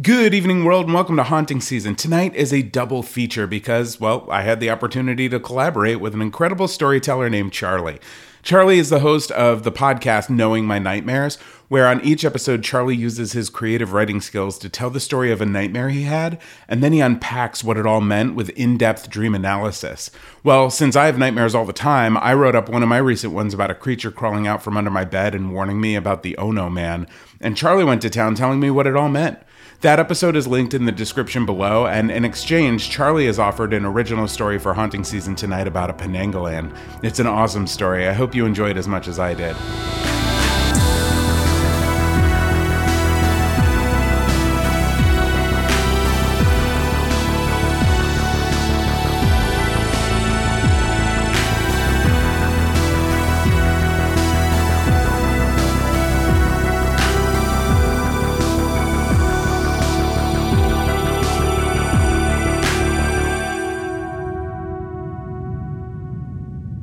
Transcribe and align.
Good 0.00 0.32
evening, 0.32 0.64
world, 0.64 0.86
and 0.86 0.94
welcome 0.94 1.16
to 1.16 1.22
Haunting 1.22 1.60
Season. 1.60 1.94
Tonight 1.94 2.34
is 2.34 2.50
a 2.50 2.62
double 2.62 3.02
feature 3.02 3.46
because, 3.46 4.00
well, 4.00 4.26
I 4.30 4.40
had 4.40 4.58
the 4.58 4.70
opportunity 4.70 5.28
to 5.28 5.38
collaborate 5.38 6.00
with 6.00 6.14
an 6.14 6.22
incredible 6.22 6.66
storyteller 6.66 7.28
named 7.28 7.52
Charlie. 7.52 8.00
Charlie 8.42 8.78
is 8.78 8.88
the 8.88 9.00
host 9.00 9.30
of 9.32 9.64
the 9.64 9.70
podcast 9.70 10.30
Knowing 10.30 10.64
My 10.64 10.78
Nightmares, 10.78 11.36
where 11.68 11.86
on 11.86 12.00
each 12.00 12.24
episode, 12.24 12.64
Charlie 12.64 12.96
uses 12.96 13.32
his 13.32 13.50
creative 13.50 13.92
writing 13.92 14.22
skills 14.22 14.58
to 14.60 14.70
tell 14.70 14.88
the 14.88 14.98
story 14.98 15.30
of 15.30 15.42
a 15.42 15.46
nightmare 15.46 15.90
he 15.90 16.04
had, 16.04 16.40
and 16.68 16.82
then 16.82 16.94
he 16.94 17.00
unpacks 17.00 17.62
what 17.62 17.76
it 17.76 17.86
all 17.86 18.00
meant 18.00 18.34
with 18.34 18.48
in 18.50 18.78
depth 18.78 19.10
dream 19.10 19.34
analysis. 19.34 20.10
Well, 20.42 20.70
since 20.70 20.96
I 20.96 21.04
have 21.04 21.18
nightmares 21.18 21.54
all 21.54 21.66
the 21.66 21.74
time, 21.74 22.16
I 22.16 22.32
wrote 22.32 22.54
up 22.54 22.70
one 22.70 22.82
of 22.82 22.88
my 22.88 22.96
recent 22.96 23.34
ones 23.34 23.52
about 23.52 23.70
a 23.70 23.74
creature 23.74 24.10
crawling 24.10 24.46
out 24.46 24.62
from 24.62 24.78
under 24.78 24.90
my 24.90 25.04
bed 25.04 25.34
and 25.34 25.52
warning 25.52 25.82
me 25.82 25.96
about 25.96 26.22
the 26.22 26.38
Ono 26.38 26.70
Man, 26.70 27.06
and 27.42 27.58
Charlie 27.58 27.84
went 27.84 28.00
to 28.02 28.10
town 28.10 28.34
telling 28.34 28.58
me 28.58 28.70
what 28.70 28.86
it 28.86 28.96
all 28.96 29.10
meant. 29.10 29.38
That 29.82 29.98
episode 29.98 30.36
is 30.36 30.46
linked 30.46 30.74
in 30.74 30.84
the 30.84 30.92
description 30.92 31.44
below, 31.44 31.88
and 31.88 32.08
in 32.08 32.24
exchange, 32.24 32.88
Charlie 32.88 33.26
has 33.26 33.40
offered 33.40 33.72
an 33.72 33.84
original 33.84 34.28
story 34.28 34.56
for 34.56 34.74
Haunting 34.74 35.02
Season 35.02 35.34
tonight 35.34 35.66
about 35.66 35.90
a 35.90 35.92
Penanggalan. 35.92 36.72
It's 37.02 37.18
an 37.18 37.26
awesome 37.26 37.66
story. 37.66 38.06
I 38.06 38.12
hope 38.12 38.32
you 38.32 38.46
enjoyed 38.46 38.76
as 38.76 38.86
much 38.86 39.08
as 39.08 39.18
I 39.18 39.34
did. 39.34 39.56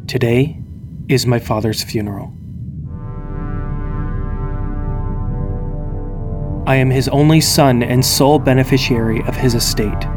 Today 0.09 0.59
is 1.07 1.27
my 1.27 1.37
father's 1.37 1.83
funeral. 1.83 2.33
I 6.65 6.77
am 6.77 6.89
his 6.89 7.07
only 7.09 7.39
son 7.39 7.83
and 7.83 8.03
sole 8.03 8.39
beneficiary 8.39 9.21
of 9.27 9.35
his 9.35 9.53
estate. 9.53 10.07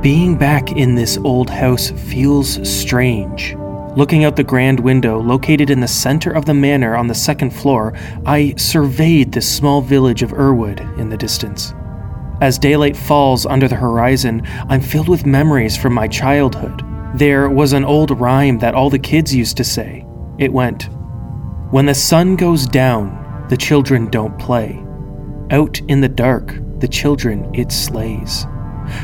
Being 0.00 0.38
back 0.38 0.72
in 0.72 0.94
this 0.94 1.18
old 1.18 1.50
house 1.50 1.90
feels 1.90 2.66
strange. 2.66 3.54
Looking 3.98 4.24
out 4.24 4.36
the 4.36 4.44
grand 4.44 4.80
window 4.80 5.20
located 5.20 5.68
in 5.68 5.80
the 5.80 5.88
center 5.88 6.30
of 6.30 6.46
the 6.46 6.54
manor 6.54 6.96
on 6.96 7.08
the 7.08 7.14
second 7.14 7.50
floor, 7.50 7.92
I 8.24 8.54
surveyed 8.56 9.32
the 9.32 9.42
small 9.42 9.82
village 9.82 10.22
of 10.22 10.32
Irwood 10.32 10.80
in 10.98 11.10
the 11.10 11.18
distance. 11.18 11.74
As 12.40 12.58
daylight 12.58 12.96
falls 12.96 13.44
under 13.44 13.68
the 13.68 13.76
horizon, 13.76 14.40
I'm 14.70 14.80
filled 14.80 15.10
with 15.10 15.26
memories 15.26 15.76
from 15.76 15.92
my 15.92 16.08
childhood 16.08 16.82
there 17.14 17.48
was 17.48 17.72
an 17.72 17.84
old 17.84 18.10
rhyme 18.18 18.58
that 18.58 18.74
all 18.74 18.90
the 18.90 18.98
kids 18.98 19.32
used 19.32 19.56
to 19.56 19.62
say. 19.64 20.04
It 20.38 20.52
went, 20.52 20.88
When 21.70 21.86
the 21.86 21.94
sun 21.94 22.34
goes 22.34 22.66
down, 22.66 23.46
the 23.48 23.56
children 23.56 24.10
don't 24.10 24.36
play. 24.36 24.84
Out 25.50 25.78
in 25.82 26.00
the 26.00 26.08
dark, 26.08 26.58
the 26.80 26.88
children 26.88 27.48
it 27.54 27.70
slays. 27.70 28.46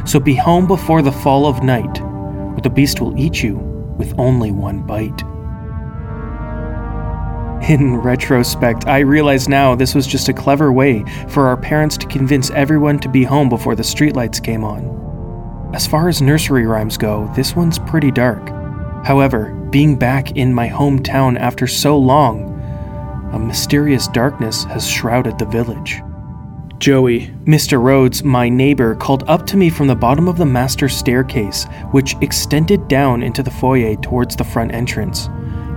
So 0.04 0.18
be 0.18 0.34
home 0.34 0.66
before 0.66 1.02
the 1.02 1.12
fall 1.12 1.46
of 1.46 1.62
night, 1.62 2.00
or 2.00 2.58
the 2.60 2.70
beast 2.70 3.00
will 3.00 3.16
eat 3.16 3.44
you 3.44 3.56
with 3.96 4.18
only 4.18 4.50
one 4.50 4.84
bite. 4.84 5.22
In 7.70 7.96
retrospect, 7.96 8.88
I 8.88 9.00
realize 9.00 9.48
now 9.48 9.76
this 9.76 9.94
was 9.94 10.06
just 10.06 10.28
a 10.28 10.32
clever 10.32 10.72
way 10.72 11.04
for 11.28 11.46
our 11.46 11.56
parents 11.56 11.96
to 11.98 12.06
convince 12.08 12.50
everyone 12.50 12.98
to 13.00 13.08
be 13.08 13.22
home 13.22 13.48
before 13.48 13.76
the 13.76 13.84
streetlights 13.84 14.42
came 14.42 14.64
on. 14.64 15.09
As 15.72 15.86
far 15.86 16.08
as 16.08 16.20
nursery 16.20 16.66
rhymes 16.66 16.98
go, 16.98 17.32
this 17.36 17.54
one's 17.54 17.78
pretty 17.78 18.10
dark. 18.10 18.48
However, 19.04 19.54
being 19.70 19.96
back 19.96 20.36
in 20.36 20.52
my 20.52 20.68
hometown 20.68 21.38
after 21.38 21.68
so 21.68 21.96
long, 21.96 22.50
a 23.32 23.38
mysterious 23.38 24.08
darkness 24.08 24.64
has 24.64 24.88
shrouded 24.88 25.38
the 25.38 25.46
village. 25.46 26.00
Joey. 26.78 27.28
Mr. 27.44 27.80
Rhodes, 27.80 28.24
my 28.24 28.48
neighbor, 28.48 28.96
called 28.96 29.22
up 29.28 29.46
to 29.46 29.56
me 29.56 29.70
from 29.70 29.86
the 29.86 29.94
bottom 29.94 30.26
of 30.26 30.38
the 30.38 30.46
master 30.46 30.88
staircase, 30.88 31.66
which 31.92 32.16
extended 32.20 32.88
down 32.88 33.22
into 33.22 33.42
the 33.42 33.50
foyer 33.50 33.94
towards 33.96 34.34
the 34.34 34.44
front 34.44 34.72
entrance. 34.72 35.28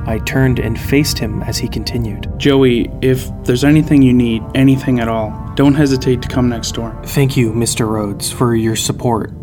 I 0.08 0.20
turned 0.26 0.58
and 0.58 0.80
faced 0.80 1.20
him 1.20 1.44
as 1.44 1.58
he 1.58 1.68
continued. 1.68 2.32
Joey, 2.38 2.90
if 3.02 3.30
there's 3.44 3.64
anything 3.64 4.02
you 4.02 4.14
need, 4.14 4.44
anything 4.56 5.00
at 5.00 5.08
all, 5.08 5.30
don't 5.56 5.76
hesitate 5.76 6.22
to 6.24 6.28
come 6.28 6.50
next 6.50 6.72
door. 6.72 7.00
Thank 7.06 7.38
you, 7.38 7.52
Mr. 7.52 7.88
Rhodes, 7.88 8.32
for 8.32 8.56
your 8.56 8.76
support 8.76 9.34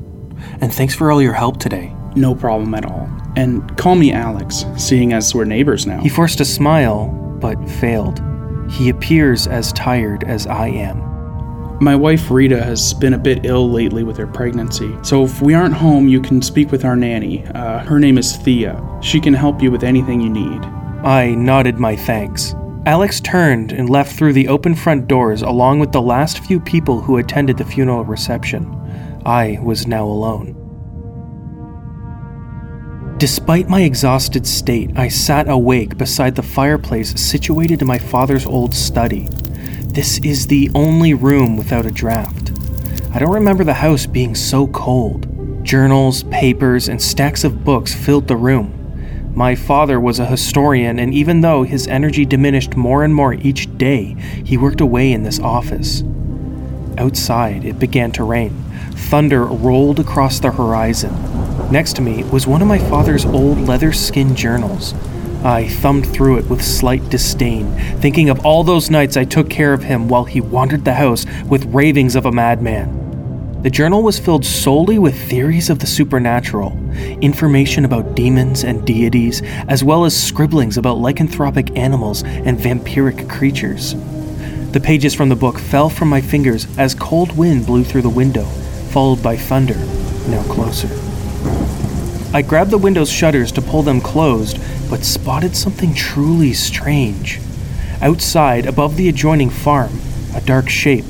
and 0.61 0.73
thanks 0.73 0.95
for 0.95 1.11
all 1.11 1.23
your 1.23 1.33
help 1.33 1.59
today. 1.59 1.95
No 2.17 2.35
problem 2.35 2.75
at 2.75 2.85
all. 2.85 3.09
And 3.37 3.77
call 3.77 3.95
me 3.95 4.13
Alex, 4.13 4.65
seeing 4.77 5.13
as 5.13 5.35
we're 5.35 5.45
neighbors 5.45 5.87
now. 5.87 6.01
He 6.01 6.09
forced 6.09 6.41
a 6.41 6.45
smile, 6.45 7.09
but 7.41 7.57
failed. 7.69 8.21
He 8.71 8.89
appears 8.89 9.47
as 9.47 9.73
tired 9.73 10.25
as 10.25 10.47
I 10.47 10.69
am. 10.69 11.11
My 11.81 11.97
wife 11.97 12.31
Rita 12.31 12.63
has 12.63 12.93
been 12.93 13.15
a 13.15 13.19
bit 13.19 13.47
ill 13.47 13.71
lately 13.71 14.05
with 14.05 14.19
her 14.19 14.27
pregnancy, 14.27 14.95
so 15.03 15.25
if 15.25 15.41
we 15.41 15.55
aren't 15.55 15.75
home, 15.75 16.09
you 16.09 16.21
can 16.21 16.43
speak 16.43 16.71
with 16.71 16.85
our 16.85 16.95
nanny. 16.95 17.47
Uh, 17.47 17.79
her 17.79 17.99
name 17.99 18.19
is 18.19 18.37
Thea. 18.37 18.81
She 19.01 19.19
can 19.19 19.33
help 19.33 19.63
you 19.63 19.71
with 19.71 19.83
anything 19.83 20.21
you 20.21 20.29
need. 20.29 20.63
I 21.03 21.35
nodded 21.35 21.79
my 21.79 21.97
thanks. 21.97 22.55
Alex 22.85 23.21
turned 23.21 23.73
and 23.73 23.89
left 23.89 24.17
through 24.17 24.35
the 24.35 24.49
open 24.49 24.75
front 24.75 25.07
doors 25.07 25.43
along 25.43 25.81
with 25.81 25.93
the 25.93 26.03
last 26.03 26.41
few 26.41 26.61
people 26.61 27.01
who 27.01 27.17
attended 27.17 27.57
the 27.57 27.65
funeral 27.65 28.05
reception. 28.05 28.80
I 29.31 29.61
was 29.63 29.87
now 29.87 30.07
alone. 30.07 30.57
Despite 33.19 33.69
my 33.69 33.83
exhausted 33.83 34.45
state, 34.45 34.91
I 34.97 35.07
sat 35.07 35.49
awake 35.49 35.97
beside 35.97 36.35
the 36.35 36.43
fireplace 36.43 37.13
situated 37.13 37.81
in 37.81 37.87
my 37.87 37.99
father's 37.99 38.45
old 38.45 38.75
study. 38.75 39.29
This 39.85 40.19
is 40.25 40.49
the 40.49 40.69
only 40.75 41.15
room 41.15 41.57
without 41.57 41.87
a 41.87 41.93
draft. 41.93 42.51
I 43.15 43.21
don't 43.21 43.33
remember 43.33 43.63
the 43.63 43.73
house 43.73 44.05
being 44.05 44.35
so 44.35 44.67
cold. 44.67 45.29
Journals, 45.65 46.25
papers, 46.25 46.89
and 46.89 47.01
stacks 47.01 47.45
of 47.45 47.65
books 47.65 47.95
filled 47.95 48.27
the 48.27 48.37
room. 48.37 48.75
My 49.33 49.55
father 49.55 50.01
was 50.01 50.19
a 50.19 50.27
historian, 50.27 50.99
and 50.99 51.15
even 51.15 51.41
though 51.41 51.63
his 51.63 51.87
energy 51.87 52.27
diminished 52.27 52.75
more 52.75 53.05
and 53.05 53.15
more 53.15 53.35
each 53.35 53.79
day, 53.79 54.17
he 54.45 54.57
worked 54.57 54.81
away 54.81 55.13
in 55.13 55.23
this 55.23 55.39
office. 55.39 56.03
Outside, 56.99 57.65
it 57.65 57.79
began 57.79 58.11
to 58.13 58.25
rain. 58.25 58.65
Thunder 58.95 59.45
rolled 59.45 60.01
across 60.01 60.41
the 60.41 60.51
horizon. 60.51 61.13
Next 61.71 61.97
to 61.97 62.03
me 62.03 62.25
was 62.25 62.47
one 62.47 62.63
of 62.63 62.69
my 62.69 62.79
father's 62.79 63.25
old 63.25 63.59
leather 63.59 63.93
skin 63.93 64.35
journals. 64.35 64.95
I 65.45 65.69
thumbed 65.69 66.07
through 66.07 66.39
it 66.39 66.51
with 66.51 66.63
slight 66.63 67.09
disdain, 67.09 67.73
thinking 68.01 68.29
of 68.29 68.45
all 68.45 68.63
those 68.63 68.91
nights 68.91 69.17
I 69.17 69.25
took 69.25 69.49
care 69.49 69.73
of 69.73 69.83
him 69.83 70.09
while 70.09 70.25
he 70.25 70.41
wandered 70.41 70.85
the 70.85 70.95
house 70.95 71.25
with 71.47 71.65
ravings 71.67 72.15
of 72.15 72.27
a 72.27 72.33
madman. 72.33 73.01
The 73.63 73.71
journal 73.71 74.03
was 74.03 74.19
filled 74.19 74.45
solely 74.45 74.99
with 74.99 75.29
theories 75.29 75.69
of 75.69 75.81
the 75.81 75.87
supernatural, 75.87 76.73
information 77.21 77.85
about 77.85 78.15
demons 78.15 78.65
and 78.65 78.87
deities, 78.87 79.43
as 79.69 79.85
well 79.85 80.07
as 80.07 80.19
scribblings 80.19 80.79
about 80.79 80.97
lycanthropic 80.97 81.77
animals 81.77 82.23
and 82.23 82.59
vampiric 82.59 83.29
creatures. 83.29 83.95
The 84.73 84.81
pages 84.81 85.15
from 85.15 85.29
the 85.29 85.37
book 85.37 85.59
fell 85.59 85.91
from 85.91 86.09
my 86.09 86.21
fingers 86.21 86.67
as 86.79 86.95
cold 86.95 87.37
wind 87.37 87.67
blew 87.67 87.85
through 87.85 88.03
the 88.03 88.09
window, 88.09 88.47
followed 88.91 89.23
by 89.23 89.37
thunder, 89.37 89.77
now 90.29 90.43
closer. 90.53 90.89
I 92.33 92.43
grabbed 92.43 92.71
the 92.71 92.79
window's 92.79 93.11
shutters 93.11 93.51
to 93.53 93.63
pull 93.63 93.83
them 93.83 94.01
closed, 94.01 94.59
but 94.89 95.05
spotted 95.05 95.57
something 95.57 95.95
truly 95.95 96.53
strange. 96.53 97.41
Outside, 98.01 98.67
above 98.67 98.97
the 98.97 99.09
adjoining 99.09 99.51
farm, 99.51 99.93
a 100.35 100.41
dark 100.41 100.69
shape, 100.69 101.05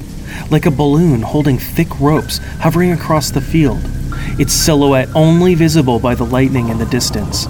like 0.51 0.67
a 0.67 0.71
balloon 0.71 1.23
holding 1.23 1.59
thick 1.59 2.01
ropes 2.01 2.39
hovering 2.61 2.93
across 2.93 3.31
the 3.31 3.41
field, 3.41 3.81
its 4.39 4.53
silhouette 4.53 5.09
only 5.15 5.55
visible 5.55 5.99
by 5.99 6.15
the 6.15 6.25
lightning 6.25 6.69
in 6.69 6.79
the 6.79 6.87
distance. 6.87 7.47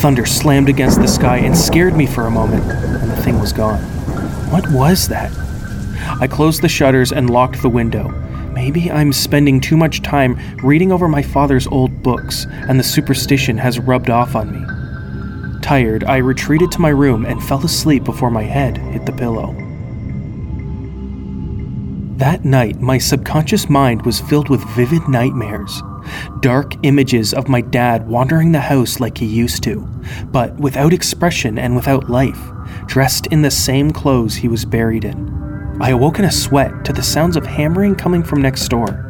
Thunder 0.00 0.26
slammed 0.26 0.68
against 0.68 1.00
the 1.00 1.08
sky 1.08 1.38
and 1.38 1.56
scared 1.56 1.96
me 1.96 2.06
for 2.06 2.26
a 2.26 2.30
moment, 2.30 2.64
and 2.70 3.10
the 3.10 3.16
thing 3.22 3.40
was 3.40 3.52
gone. 3.52 3.82
What 4.50 4.70
was 4.70 5.08
that? 5.08 5.32
I 6.20 6.26
closed 6.26 6.62
the 6.62 6.68
shutters 6.68 7.12
and 7.12 7.30
locked 7.30 7.62
the 7.62 7.68
window. 7.68 8.14
Maybe 8.58 8.90
I'm 8.90 9.12
spending 9.12 9.60
too 9.60 9.76
much 9.76 10.02
time 10.02 10.36
reading 10.64 10.90
over 10.90 11.06
my 11.06 11.22
father's 11.22 11.68
old 11.68 12.02
books, 12.02 12.44
and 12.50 12.76
the 12.76 12.82
superstition 12.82 13.56
has 13.56 13.78
rubbed 13.78 14.10
off 14.10 14.34
on 14.34 14.50
me. 14.50 15.60
Tired, 15.62 16.02
I 16.02 16.16
retreated 16.16 16.72
to 16.72 16.80
my 16.80 16.88
room 16.88 17.24
and 17.24 17.40
fell 17.40 17.64
asleep 17.64 18.02
before 18.02 18.32
my 18.32 18.42
head 18.42 18.76
hit 18.76 19.06
the 19.06 19.12
pillow. 19.12 19.52
That 22.18 22.44
night, 22.44 22.80
my 22.80 22.98
subconscious 22.98 23.70
mind 23.70 24.04
was 24.04 24.18
filled 24.22 24.48
with 24.48 24.68
vivid 24.70 25.06
nightmares. 25.08 25.80
Dark 26.40 26.72
images 26.82 27.32
of 27.32 27.48
my 27.48 27.60
dad 27.60 28.08
wandering 28.08 28.50
the 28.50 28.58
house 28.58 28.98
like 28.98 29.18
he 29.18 29.26
used 29.26 29.62
to, 29.62 29.86
but 30.32 30.56
without 30.56 30.92
expression 30.92 31.58
and 31.58 31.76
without 31.76 32.10
life, 32.10 32.50
dressed 32.86 33.28
in 33.28 33.42
the 33.42 33.52
same 33.52 33.92
clothes 33.92 34.34
he 34.34 34.48
was 34.48 34.64
buried 34.64 35.04
in. 35.04 35.37
I 35.80 35.90
awoke 35.90 36.18
in 36.18 36.24
a 36.24 36.32
sweat 36.32 36.84
to 36.84 36.92
the 36.92 37.02
sounds 37.02 37.36
of 37.36 37.46
hammering 37.46 37.94
coming 37.94 38.24
from 38.24 38.42
next 38.42 38.68
door. 38.68 39.08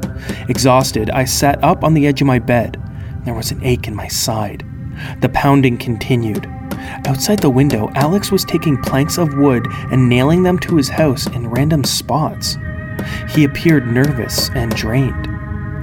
Exhausted, 0.49 1.11
I 1.11 1.25
sat 1.25 1.63
up 1.65 1.83
on 1.83 1.95
the 1.95 2.07
edge 2.07 2.21
of 2.21 2.27
my 2.27 2.39
bed. 2.39 2.83
There 3.25 3.35
was 3.35 3.51
an 3.51 3.65
ache 3.65 3.89
in 3.89 3.95
my 3.95 4.09
side. 4.09 4.67
The 5.21 5.31
pounding 5.31 5.79
continued. 5.79 6.47
Outside 7.07 7.39
the 7.39 7.51
window, 7.51 7.91
Alex 7.95 8.31
was 8.31 8.45
taking 8.45 8.83
planks 8.83 9.17
of 9.17 9.35
wood 9.35 9.67
and 9.91 10.09
nailing 10.09 10.43
them 10.43 10.59
to 10.61 10.77
his 10.77 10.89
house 10.89 11.27
in 11.29 11.49
random 11.49 11.85
spots. 11.85 12.57
He 13.31 13.45
appeared 13.45 13.87
nervous 13.87 14.51
and 14.51 14.75
drained. 14.75 15.27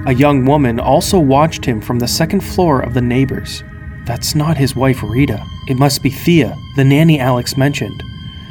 A 0.06 0.14
young 0.14 0.44
woman 0.44 0.78
also 0.78 1.18
watched 1.18 1.64
him 1.64 1.80
from 1.80 1.98
the 1.98 2.06
second 2.06 2.40
floor 2.40 2.80
of 2.80 2.94
the 2.94 3.00
neighbors. 3.00 3.64
That's 4.04 4.36
not 4.36 4.56
his 4.56 4.76
wife, 4.76 5.02
Rita. 5.02 5.44
It 5.68 5.78
must 5.78 6.02
be 6.02 6.10
Thea, 6.10 6.56
the 6.76 6.84
nanny 6.84 7.18
Alex 7.18 7.56
mentioned. 7.56 8.00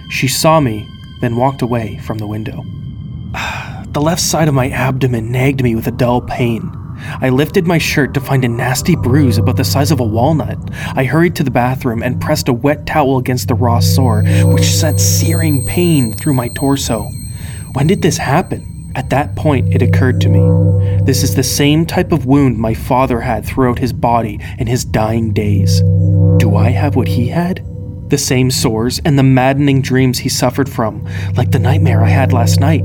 She 0.09 0.27
saw 0.27 0.59
me, 0.59 0.85
then 1.21 1.35
walked 1.35 1.61
away 1.61 1.97
from 1.99 2.17
the 2.17 2.27
window. 2.27 2.63
the 3.87 4.01
left 4.01 4.21
side 4.21 4.47
of 4.47 4.53
my 4.53 4.69
abdomen 4.69 5.31
nagged 5.31 5.63
me 5.63 5.75
with 5.75 5.87
a 5.87 5.91
dull 5.91 6.21
pain. 6.21 6.71
I 7.21 7.29
lifted 7.29 7.67
my 7.67 7.77
shirt 7.77 8.13
to 8.13 8.21
find 8.21 8.45
a 8.45 8.47
nasty 8.47 8.95
bruise 8.95 9.37
about 9.37 9.57
the 9.57 9.63
size 9.63 9.91
of 9.91 9.99
a 9.99 10.05
walnut. 10.05 10.57
I 10.95 11.03
hurried 11.03 11.35
to 11.35 11.43
the 11.43 11.51
bathroom 11.51 12.01
and 12.01 12.21
pressed 12.21 12.47
a 12.47 12.53
wet 12.53 12.85
towel 12.85 13.17
against 13.17 13.47
the 13.47 13.55
raw 13.55 13.79
sore, 13.79 14.23
which 14.45 14.63
sent 14.65 14.99
searing 14.99 15.65
pain 15.65 16.13
through 16.13 16.33
my 16.33 16.49
torso. 16.49 17.09
When 17.73 17.87
did 17.87 18.01
this 18.01 18.17
happen? 18.17 18.91
At 18.95 19.09
that 19.09 19.35
point, 19.35 19.73
it 19.73 19.81
occurred 19.81 20.21
to 20.21 20.29
me. 20.29 20.39
This 21.03 21.21
is 21.21 21.35
the 21.35 21.43
same 21.43 21.85
type 21.85 22.13
of 22.13 22.25
wound 22.25 22.57
my 22.57 22.73
father 22.73 23.19
had 23.19 23.45
throughout 23.45 23.79
his 23.79 23.91
body 23.91 24.39
in 24.57 24.67
his 24.67 24.85
dying 24.85 25.33
days. 25.33 25.81
Do 26.37 26.55
I 26.55 26.69
have 26.69 26.95
what 26.95 27.09
he 27.09 27.27
had? 27.27 27.59
The 28.07 28.17
same 28.17 28.51
sores 28.51 28.99
and 29.03 29.17
the 29.17 29.23
maddening 29.23 29.81
dreams 29.81 30.19
he 30.19 30.29
suffered 30.29 30.69
from, 30.69 31.07
like 31.35 31.51
the 31.51 31.59
nightmare 31.59 32.03
I 32.03 32.09
had 32.09 32.33
last 32.33 32.59
night. 32.59 32.83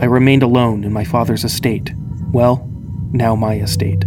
I 0.00 0.06
remained 0.06 0.42
alone 0.42 0.82
in 0.84 0.92
my 0.92 1.04
father's 1.04 1.44
estate. 1.44 1.92
Well, 2.32 2.68
now 3.12 3.36
my 3.36 3.56
estate. 3.56 4.04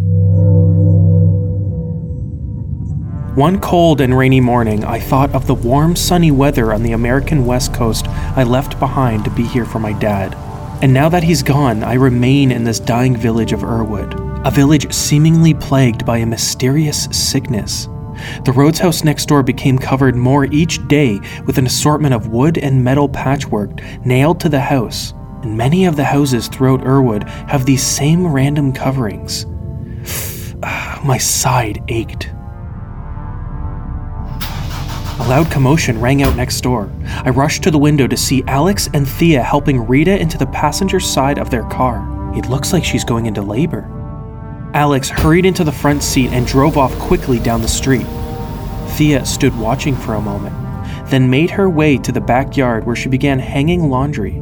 One 3.35 3.59
cold 3.59 4.01
and 4.01 4.17
rainy 4.17 4.39
morning, 4.41 4.83
I 4.85 4.99
thought 4.99 5.35
of 5.35 5.45
the 5.45 5.53
warm, 5.53 5.95
sunny 5.95 6.31
weather 6.31 6.73
on 6.73 6.83
the 6.83 6.93
American 6.93 7.45
West 7.45 7.73
Coast 7.73 8.07
I 8.07 8.43
left 8.43 8.79
behind 8.79 9.25
to 9.25 9.29
be 9.31 9.43
here 9.43 9.65
for 9.65 9.79
my 9.79 9.93
dad. 9.93 10.33
And 10.81 10.93
now 10.93 11.09
that 11.09 11.23
he's 11.23 11.43
gone, 11.43 11.83
I 11.83 11.93
remain 11.93 12.51
in 12.51 12.63
this 12.63 12.79
dying 12.79 13.15
village 13.15 13.53
of 13.53 13.63
Irwood, 13.63 14.15
a 14.45 14.51
village 14.51 14.93
seemingly 14.93 15.53
plagued 15.53 16.05
by 16.05 16.17
a 16.17 16.25
mysterious 16.25 17.05
sickness. 17.11 17.87
The 18.43 18.53
Rhodes 18.53 18.79
house 18.79 19.03
next 19.03 19.27
door 19.27 19.43
became 19.43 19.77
covered 19.77 20.15
more 20.15 20.45
each 20.45 20.85
day 20.87 21.19
with 21.45 21.57
an 21.57 21.65
assortment 21.65 22.13
of 22.13 22.27
wood 22.27 22.57
and 22.57 22.83
metal 22.83 23.09
patchwork 23.09 23.81
nailed 24.05 24.39
to 24.41 24.49
the 24.49 24.61
house, 24.61 25.13
and 25.41 25.57
many 25.57 25.85
of 25.85 25.95
the 25.95 26.03
houses 26.03 26.47
throughout 26.47 26.85
Irwood 26.85 27.23
have 27.47 27.65
these 27.65 27.83
same 27.83 28.25
random 28.27 28.73
coverings. 28.73 29.45
Ah, 30.63 31.01
my 31.03 31.17
side 31.17 31.83
ached. 31.87 32.29
A 35.17 35.27
loud 35.29 35.49
commotion 35.49 35.99
rang 36.01 36.23
out 36.23 36.35
next 36.35 36.61
door. 36.61 36.91
I 37.23 37.29
rushed 37.29 37.63
to 37.63 37.71
the 37.71 37.77
window 37.79 38.05
to 38.05 38.17
see 38.17 38.43
Alex 38.47 38.89
and 38.93 39.07
Thea 39.07 39.41
helping 39.41 39.87
Rita 39.87 40.19
into 40.19 40.37
the 40.37 40.45
passenger 40.47 40.99
side 40.99 41.39
of 41.39 41.49
their 41.49 41.63
car. 41.69 42.05
It 42.35 42.49
looks 42.49 42.73
like 42.73 42.83
she's 42.83 43.05
going 43.05 43.25
into 43.25 43.41
labor. 43.41 43.89
Alex 44.75 45.07
hurried 45.07 45.45
into 45.45 45.63
the 45.63 45.71
front 45.71 46.03
seat 46.03 46.31
and 46.31 46.45
drove 46.45 46.77
off 46.77 46.93
quickly 46.99 47.39
down 47.39 47.61
the 47.61 47.67
street. 47.67 48.05
Thea 48.89 49.25
stood 49.25 49.57
watching 49.57 49.95
for 49.95 50.15
a 50.15 50.21
moment, 50.21 50.53
then 51.09 51.29
made 51.29 51.49
her 51.49 51.69
way 51.69 51.97
to 51.97 52.11
the 52.11 52.19
backyard 52.19 52.85
where 52.85 52.95
she 52.95 53.07
began 53.07 53.39
hanging 53.39 53.89
laundry. 53.89 54.33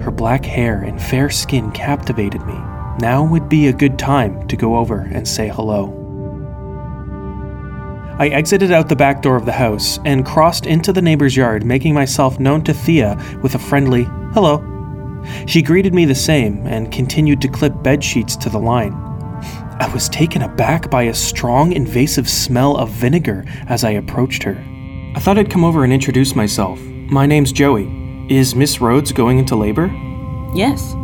Her 0.00 0.12
black 0.12 0.44
hair 0.44 0.82
and 0.82 1.02
fair 1.02 1.30
skin 1.30 1.72
captivated 1.72 2.46
me. 2.46 2.54
Now 3.00 3.26
would 3.28 3.48
be 3.48 3.66
a 3.66 3.72
good 3.72 3.98
time 3.98 4.46
to 4.46 4.56
go 4.56 4.76
over 4.76 5.00
and 5.00 5.26
say 5.26 5.48
hello. 5.48 5.92
I 8.20 8.28
exited 8.28 8.70
out 8.70 8.88
the 8.88 8.94
back 8.94 9.20
door 9.20 9.34
of 9.34 9.46
the 9.46 9.52
house 9.52 9.98
and 10.04 10.24
crossed 10.24 10.66
into 10.66 10.92
the 10.92 11.02
neighbor's 11.02 11.36
yard, 11.36 11.64
making 11.64 11.92
myself 11.92 12.38
known 12.38 12.62
to 12.62 12.72
Thea 12.72 13.20
with 13.42 13.56
a 13.56 13.58
friendly 13.58 14.04
hello. 14.32 14.62
She 15.46 15.60
greeted 15.60 15.92
me 15.92 16.04
the 16.04 16.14
same 16.14 16.64
and 16.68 16.92
continued 16.92 17.40
to 17.40 17.48
clip 17.48 17.82
bed 17.82 18.04
sheets 18.04 18.36
to 18.36 18.48
the 18.48 18.60
line. 18.60 19.05
I 19.78 19.92
was 19.92 20.08
taken 20.08 20.40
aback 20.40 20.90
by 20.90 21.02
a 21.02 21.14
strong, 21.14 21.72
invasive 21.72 22.30
smell 22.30 22.78
of 22.78 22.88
vinegar 22.88 23.44
as 23.68 23.84
I 23.84 23.90
approached 23.90 24.42
her. 24.44 24.56
I 25.14 25.20
thought 25.20 25.36
I'd 25.36 25.50
come 25.50 25.64
over 25.64 25.84
and 25.84 25.92
introduce 25.92 26.34
myself. 26.34 26.80
My 26.80 27.26
name's 27.26 27.52
Joey. 27.52 27.86
Is 28.30 28.54
Miss 28.54 28.80
Rhodes 28.80 29.12
going 29.12 29.38
into 29.38 29.54
labor? 29.54 29.88
Yes. 30.54 30.94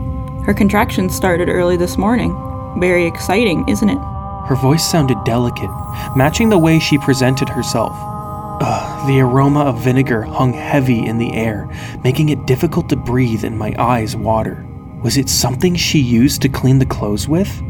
Her 0.47 0.55
contractions 0.57 1.15
started 1.15 1.51
early 1.51 1.77
this 1.77 1.99
morning. 1.99 2.35
Very 2.81 3.07
exciting, 3.07 3.69
isn't 3.69 3.91
it? 3.91 3.99
Her 4.47 4.57
voice 4.57 4.91
sounded 4.91 5.23
delicate, 5.23 5.71
matching 6.17 6.49
the 6.49 6.57
way 6.57 6.79
she 6.79 6.97
presented 6.97 7.51
herself. 7.51 7.93
Ugh, 7.95 9.07
the 9.07 9.21
aroma 9.21 9.61
of 9.61 9.85
vinegar 9.85 10.23
hung 10.23 10.55
heavy 10.55 11.05
in 11.05 11.19
the 11.19 11.35
air, 11.35 11.69
making 12.03 12.31
it 12.31 12.47
difficult 12.47 12.89
to 12.89 12.97
breathe 12.97 13.45
and 13.45 13.59
my 13.59 13.75
eyes 13.79 14.17
water. 14.17 14.65
Was 15.03 15.19
it 15.19 15.29
something 15.29 15.77
she 15.77 15.99
used 16.01 16.41
to 16.41 16.49
clean 16.49 16.79
the 16.79 16.87
clothes 16.87 17.29
with? 17.29 17.63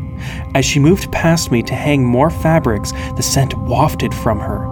As 0.55 0.65
she 0.65 0.79
moved 0.79 1.11
past 1.13 1.51
me 1.51 1.63
to 1.63 1.75
hang 1.75 2.05
more 2.05 2.31
fabrics, 2.31 2.93
the 3.17 3.23
scent 3.23 3.57
wafted 3.59 4.15
from 4.15 4.39
her. 4.39 4.67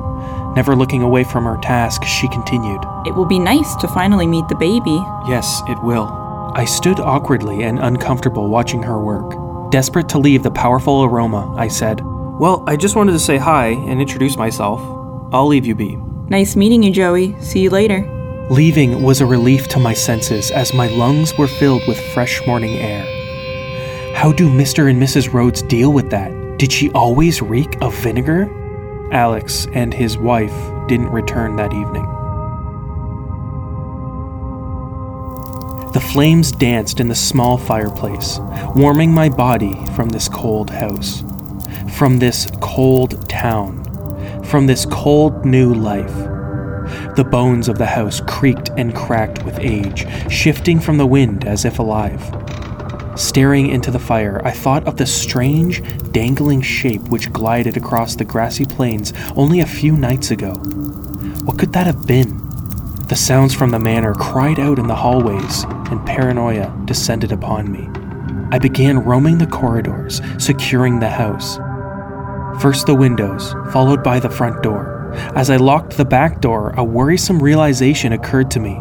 Never 0.54 0.74
looking 0.74 1.02
away 1.02 1.24
from 1.24 1.44
her 1.44 1.58
task, 1.58 2.04
she 2.04 2.28
continued. 2.28 2.82
It 3.06 3.14
will 3.14 3.26
be 3.26 3.38
nice 3.38 3.76
to 3.76 3.88
finally 3.88 4.26
meet 4.26 4.48
the 4.48 4.56
baby. 4.56 5.00
Yes, 5.28 5.62
it 5.68 5.80
will. 5.82 6.08
I 6.54 6.64
stood 6.64 6.98
awkwardly 6.98 7.62
and 7.62 7.78
uncomfortable 7.78 8.48
watching 8.48 8.82
her 8.82 9.00
work. 9.00 9.70
Desperate 9.70 10.08
to 10.08 10.18
leave 10.18 10.42
the 10.42 10.50
powerful 10.50 11.04
aroma, 11.04 11.54
I 11.56 11.68
said, 11.68 12.00
Well, 12.04 12.64
I 12.66 12.76
just 12.76 12.96
wanted 12.96 13.12
to 13.12 13.20
say 13.20 13.36
hi 13.36 13.68
and 13.68 14.00
introduce 14.00 14.36
myself. 14.36 14.80
I'll 15.32 15.46
leave 15.46 15.64
you 15.64 15.76
be. 15.76 15.96
Nice 16.28 16.56
meeting 16.56 16.82
you, 16.82 16.92
Joey. 16.92 17.40
See 17.40 17.60
you 17.60 17.70
later. 17.70 18.04
Leaving 18.50 19.04
was 19.04 19.20
a 19.20 19.26
relief 19.26 19.68
to 19.68 19.78
my 19.78 19.94
senses 19.94 20.50
as 20.50 20.74
my 20.74 20.88
lungs 20.88 21.38
were 21.38 21.46
filled 21.46 21.86
with 21.86 22.00
fresh 22.12 22.44
morning 22.48 22.74
air. 22.78 23.19
How 24.20 24.32
do 24.32 24.50
Mr. 24.50 24.90
and 24.90 25.02
Mrs. 25.02 25.32
Rhodes 25.32 25.62
deal 25.62 25.94
with 25.94 26.10
that? 26.10 26.58
Did 26.58 26.70
she 26.70 26.90
always 26.90 27.40
reek 27.40 27.80
of 27.80 27.96
vinegar? 28.00 28.50
Alex 29.14 29.66
and 29.72 29.94
his 29.94 30.18
wife 30.18 30.52
didn't 30.88 31.08
return 31.08 31.56
that 31.56 31.72
evening. 31.72 32.04
The 35.94 36.06
flames 36.12 36.52
danced 36.52 37.00
in 37.00 37.08
the 37.08 37.14
small 37.14 37.56
fireplace, 37.56 38.38
warming 38.76 39.10
my 39.10 39.30
body 39.30 39.74
from 39.96 40.10
this 40.10 40.28
cold 40.28 40.68
house, 40.68 41.24
from 41.96 42.18
this 42.18 42.46
cold 42.60 43.26
town, 43.26 43.82
from 44.44 44.66
this 44.66 44.84
cold 44.84 45.46
new 45.46 45.72
life. 45.72 46.14
The 47.16 47.26
bones 47.26 47.68
of 47.68 47.78
the 47.78 47.86
house 47.86 48.20
creaked 48.20 48.68
and 48.76 48.94
cracked 48.94 49.46
with 49.46 49.58
age, 49.60 50.06
shifting 50.30 50.78
from 50.78 50.98
the 50.98 51.06
wind 51.06 51.46
as 51.46 51.64
if 51.64 51.78
alive. 51.78 52.39
Staring 53.20 53.68
into 53.68 53.90
the 53.90 53.98
fire, 53.98 54.40
I 54.46 54.50
thought 54.50 54.88
of 54.88 54.96
the 54.96 55.04
strange, 55.04 55.82
dangling 56.10 56.62
shape 56.62 57.02
which 57.10 57.30
glided 57.30 57.76
across 57.76 58.16
the 58.16 58.24
grassy 58.24 58.64
plains 58.64 59.12
only 59.36 59.60
a 59.60 59.66
few 59.66 59.94
nights 59.94 60.30
ago. 60.30 60.54
What 61.44 61.58
could 61.58 61.74
that 61.74 61.86
have 61.86 62.06
been? 62.06 62.38
The 63.08 63.16
sounds 63.16 63.52
from 63.52 63.72
the 63.72 63.78
manor 63.78 64.14
cried 64.14 64.58
out 64.58 64.78
in 64.78 64.86
the 64.86 64.96
hallways, 64.96 65.64
and 65.64 66.04
paranoia 66.06 66.74
descended 66.86 67.30
upon 67.30 67.70
me. 67.70 67.86
I 68.52 68.58
began 68.58 69.04
roaming 69.04 69.36
the 69.36 69.46
corridors, 69.46 70.22
securing 70.38 70.98
the 70.98 71.10
house. 71.10 71.58
First 72.62 72.86
the 72.86 72.94
windows, 72.94 73.54
followed 73.70 74.02
by 74.02 74.18
the 74.18 74.30
front 74.30 74.62
door. 74.62 75.12
As 75.36 75.50
I 75.50 75.56
locked 75.56 75.98
the 75.98 76.06
back 76.06 76.40
door, 76.40 76.70
a 76.70 76.82
worrisome 76.82 77.42
realization 77.42 78.14
occurred 78.14 78.50
to 78.52 78.60
me. 78.60 78.80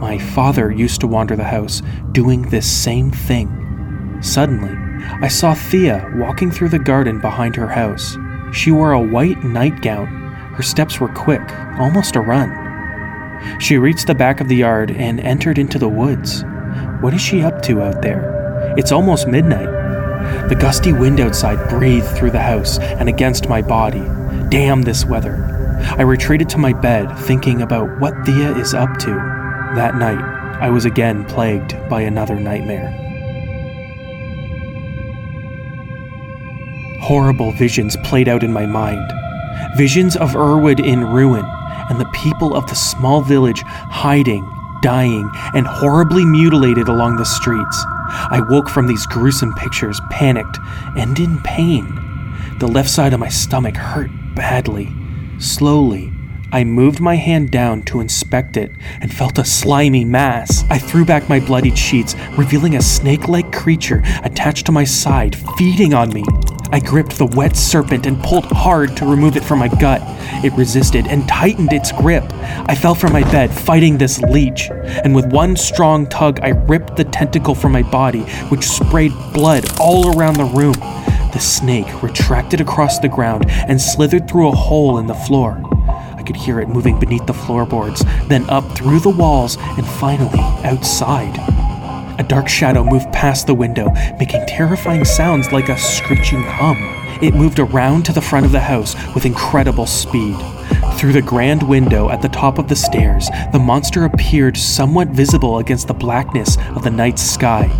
My 0.00 0.16
father 0.16 0.70
used 0.72 1.02
to 1.02 1.06
wander 1.06 1.36
the 1.36 1.44
house, 1.44 1.82
doing 2.12 2.42
this 2.42 2.70
same 2.70 3.10
thing. 3.10 4.18
Suddenly, 4.22 4.74
I 5.20 5.28
saw 5.28 5.52
Thea 5.52 6.10
walking 6.16 6.50
through 6.50 6.70
the 6.70 6.78
garden 6.78 7.20
behind 7.20 7.54
her 7.56 7.68
house. 7.68 8.16
She 8.50 8.70
wore 8.70 8.92
a 8.92 9.02
white 9.02 9.44
nightgown. 9.44 10.06
Her 10.54 10.62
steps 10.62 11.00
were 11.00 11.12
quick, 11.12 11.42
almost 11.78 12.16
a 12.16 12.20
run. 12.20 12.50
She 13.60 13.76
reached 13.76 14.06
the 14.06 14.14
back 14.14 14.40
of 14.40 14.48
the 14.48 14.56
yard 14.56 14.90
and 14.90 15.20
entered 15.20 15.58
into 15.58 15.78
the 15.78 15.88
woods. 15.88 16.44
What 17.00 17.12
is 17.12 17.20
she 17.20 17.42
up 17.42 17.60
to 17.62 17.82
out 17.82 18.00
there? 18.00 18.74
It's 18.78 18.92
almost 18.92 19.28
midnight. 19.28 19.68
The 20.48 20.56
gusty 20.58 20.92
wind 20.94 21.20
outside 21.20 21.68
breathed 21.68 22.08
through 22.16 22.30
the 22.30 22.40
house 22.40 22.78
and 22.78 23.08
against 23.08 23.50
my 23.50 23.60
body. 23.60 24.02
Damn 24.48 24.82
this 24.82 25.04
weather. 25.04 25.46
I 25.98 26.02
retreated 26.02 26.48
to 26.50 26.58
my 26.58 26.72
bed, 26.72 27.14
thinking 27.20 27.62
about 27.62 28.00
what 28.00 28.14
Thea 28.24 28.56
is 28.56 28.74
up 28.74 28.98
to. 29.00 29.29
That 29.74 29.94
night, 29.96 30.20
I 30.60 30.70
was 30.70 30.84
again 30.84 31.24
plagued 31.24 31.76
by 31.88 32.02
another 32.02 32.36
nightmare. 32.36 32.90
Horrible 37.00 37.52
visions 37.52 37.96
played 38.04 38.28
out 38.28 38.42
in 38.42 38.52
my 38.52 38.66
mind. 38.66 39.12
Visions 39.76 40.16
of 40.16 40.34
Irwood 40.34 40.80
in 40.80 41.04
ruin, 41.04 41.44
and 41.88 42.00
the 42.00 42.10
people 42.12 42.54
of 42.54 42.66
the 42.66 42.74
small 42.74 43.22
village 43.22 43.62
hiding 43.66 44.48
dying, 44.80 45.30
and 45.54 45.66
horribly 45.66 46.24
mutilated 46.24 46.88
along 46.88 47.16
the 47.16 47.24
streets. 47.24 47.84
I 48.12 48.40
woke 48.48 48.68
from 48.68 48.86
these 48.86 49.06
gruesome 49.06 49.54
pictures, 49.54 50.00
panicked 50.10 50.58
and 50.96 51.18
in 51.18 51.38
pain. 51.42 51.86
The 52.58 52.68
left 52.68 52.90
side 52.90 53.12
of 53.12 53.20
my 53.20 53.28
stomach 53.28 53.76
hurt 53.76 54.10
badly. 54.34 54.92
Slowly, 55.38 56.12
I 56.52 56.64
moved 56.64 57.00
my 57.00 57.14
hand 57.14 57.52
down 57.52 57.82
to 57.82 58.00
inspect 58.00 58.56
it 58.56 58.72
and 59.00 59.12
felt 59.12 59.38
a 59.38 59.44
slimy 59.44 60.04
mass. 60.04 60.64
I 60.68 60.78
threw 60.78 61.04
back 61.04 61.28
my 61.28 61.38
bloodied 61.38 61.78
sheets, 61.78 62.16
revealing 62.36 62.74
a 62.74 62.82
snake 62.82 63.28
like 63.28 63.52
creature 63.52 64.02
attached 64.24 64.66
to 64.66 64.72
my 64.72 64.82
side, 64.82 65.36
feeding 65.56 65.94
on 65.94 66.12
me. 66.12 66.24
I 66.72 66.80
gripped 66.80 67.18
the 67.18 67.26
wet 67.26 67.56
serpent 67.56 68.06
and 68.06 68.20
pulled 68.22 68.46
hard 68.46 68.96
to 68.96 69.06
remove 69.06 69.36
it 69.36 69.44
from 69.44 69.60
my 69.60 69.68
gut. 69.68 70.02
It 70.44 70.52
resisted 70.54 71.06
and 71.06 71.28
tightened 71.28 71.72
its 71.72 71.92
grip. 71.92 72.24
I 72.32 72.74
fell 72.74 72.96
from 72.96 73.12
my 73.12 73.22
bed, 73.30 73.52
fighting 73.52 73.98
this 73.98 74.20
leech, 74.20 74.70
and 74.70 75.14
with 75.14 75.32
one 75.32 75.54
strong 75.54 76.08
tug, 76.08 76.40
I 76.42 76.48
ripped 76.48 76.96
the 76.96 77.04
tentacle 77.04 77.54
from 77.54 77.70
my 77.70 77.82
body, 77.82 78.22
which 78.50 78.64
sprayed 78.64 79.12
blood 79.32 79.66
all 79.78 80.16
around 80.18 80.34
the 80.34 80.44
room. 80.44 80.74
The 81.32 81.38
snake 81.38 82.02
retracted 82.02 82.60
across 82.60 82.98
the 82.98 83.08
ground 83.08 83.46
and 83.48 83.80
slithered 83.80 84.28
through 84.28 84.48
a 84.48 84.56
hole 84.56 84.98
in 84.98 85.06
the 85.06 85.14
floor. 85.14 85.62
I 86.20 86.22
could 86.22 86.36
hear 86.36 86.60
it 86.60 86.68
moving 86.68 87.00
beneath 87.00 87.24
the 87.24 87.32
floorboards, 87.32 88.04
then 88.28 88.48
up 88.50 88.76
through 88.76 89.00
the 89.00 89.08
walls, 89.08 89.56
and 89.58 89.86
finally 89.86 90.38
outside. 90.68 91.34
A 92.20 92.22
dark 92.22 92.46
shadow 92.46 92.84
moved 92.84 93.10
past 93.10 93.46
the 93.46 93.54
window, 93.54 93.90
making 94.18 94.44
terrifying 94.46 95.06
sounds 95.06 95.50
like 95.50 95.70
a 95.70 95.78
screeching 95.78 96.42
hum. 96.42 96.76
It 97.22 97.34
moved 97.34 97.58
around 97.58 98.04
to 98.04 98.12
the 98.12 98.20
front 98.20 98.44
of 98.44 98.52
the 98.52 98.60
house 98.60 98.94
with 99.14 99.24
incredible 99.24 99.86
speed. 99.86 100.36
Through 100.96 101.14
the 101.14 101.22
grand 101.22 101.62
window 101.62 102.10
at 102.10 102.20
the 102.20 102.28
top 102.28 102.58
of 102.58 102.68
the 102.68 102.76
stairs, 102.76 103.30
the 103.50 103.58
monster 103.58 104.04
appeared 104.04 104.58
somewhat 104.58 105.08
visible 105.08 105.56
against 105.56 105.88
the 105.88 105.94
blackness 105.94 106.58
of 106.76 106.84
the 106.84 106.90
night 106.90 107.18
sky. 107.18 107.70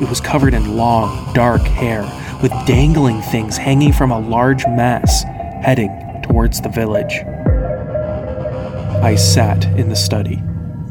It 0.00 0.08
was 0.08 0.20
covered 0.20 0.54
in 0.54 0.76
long, 0.76 1.34
dark 1.34 1.62
hair, 1.62 2.02
with 2.40 2.52
dangling 2.66 3.20
things 3.20 3.56
hanging 3.56 3.92
from 3.92 4.12
a 4.12 4.20
large 4.20 4.64
mass, 4.68 5.24
heading 5.64 5.90
towards 6.22 6.60
the 6.60 6.68
village. 6.68 7.24
I 9.02 9.14
sat 9.14 9.64
in 9.78 9.88
the 9.88 9.96
study, 9.96 10.36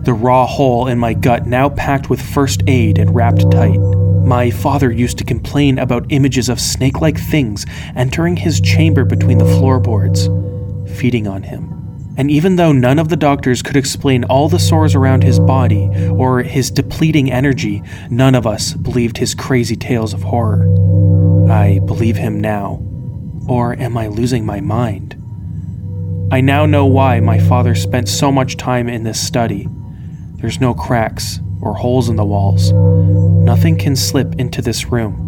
the 0.01 0.13
raw 0.13 0.47
hole 0.47 0.87
in 0.87 0.97
my 0.97 1.13
gut 1.13 1.45
now 1.45 1.69
packed 1.69 2.09
with 2.09 2.19
first 2.19 2.63
aid 2.67 2.97
and 2.97 3.13
wrapped 3.13 3.51
tight. 3.51 3.77
My 3.77 4.49
father 4.49 4.91
used 4.91 5.19
to 5.19 5.23
complain 5.23 5.77
about 5.77 6.07
images 6.09 6.49
of 6.49 6.59
snake 6.59 7.01
like 7.01 7.19
things 7.19 7.65
entering 7.95 8.35
his 8.35 8.61
chamber 8.61 9.05
between 9.05 9.37
the 9.37 9.45
floorboards, 9.45 10.27
feeding 10.97 11.27
on 11.27 11.43
him. 11.43 11.75
And 12.17 12.31
even 12.31 12.55
though 12.55 12.71
none 12.71 12.97
of 12.97 13.09
the 13.09 13.15
doctors 13.15 13.61
could 13.61 13.77
explain 13.77 14.23
all 14.23 14.49
the 14.49 14.59
sores 14.59 14.95
around 14.95 15.23
his 15.23 15.39
body 15.39 15.89
or 16.09 16.41
his 16.41 16.71
depleting 16.71 17.31
energy, 17.31 17.83
none 18.09 18.35
of 18.35 18.47
us 18.47 18.73
believed 18.73 19.17
his 19.17 19.35
crazy 19.35 19.75
tales 19.75 20.13
of 20.13 20.23
horror. 20.23 20.63
I 21.49 21.79
believe 21.79 22.17
him 22.17 22.39
now. 22.39 22.81
Or 23.47 23.73
am 23.73 23.97
I 23.97 24.07
losing 24.07 24.45
my 24.45 24.61
mind? 24.61 25.18
I 26.31 26.41
now 26.41 26.67
know 26.67 26.85
why 26.85 27.19
my 27.21 27.39
father 27.39 27.73
spent 27.73 28.07
so 28.07 28.31
much 28.31 28.55
time 28.55 28.87
in 28.87 29.03
this 29.03 29.19
study. 29.19 29.67
There's 30.35 30.61
no 30.61 30.75
cracks 30.75 31.39
or 31.59 31.73
holes 31.73 32.07
in 32.07 32.17
the 32.17 32.23
walls. 32.23 32.71
Nothing 32.71 33.79
can 33.79 33.95
slip 33.95 34.35
into 34.35 34.61
this 34.61 34.85
room. 34.91 35.25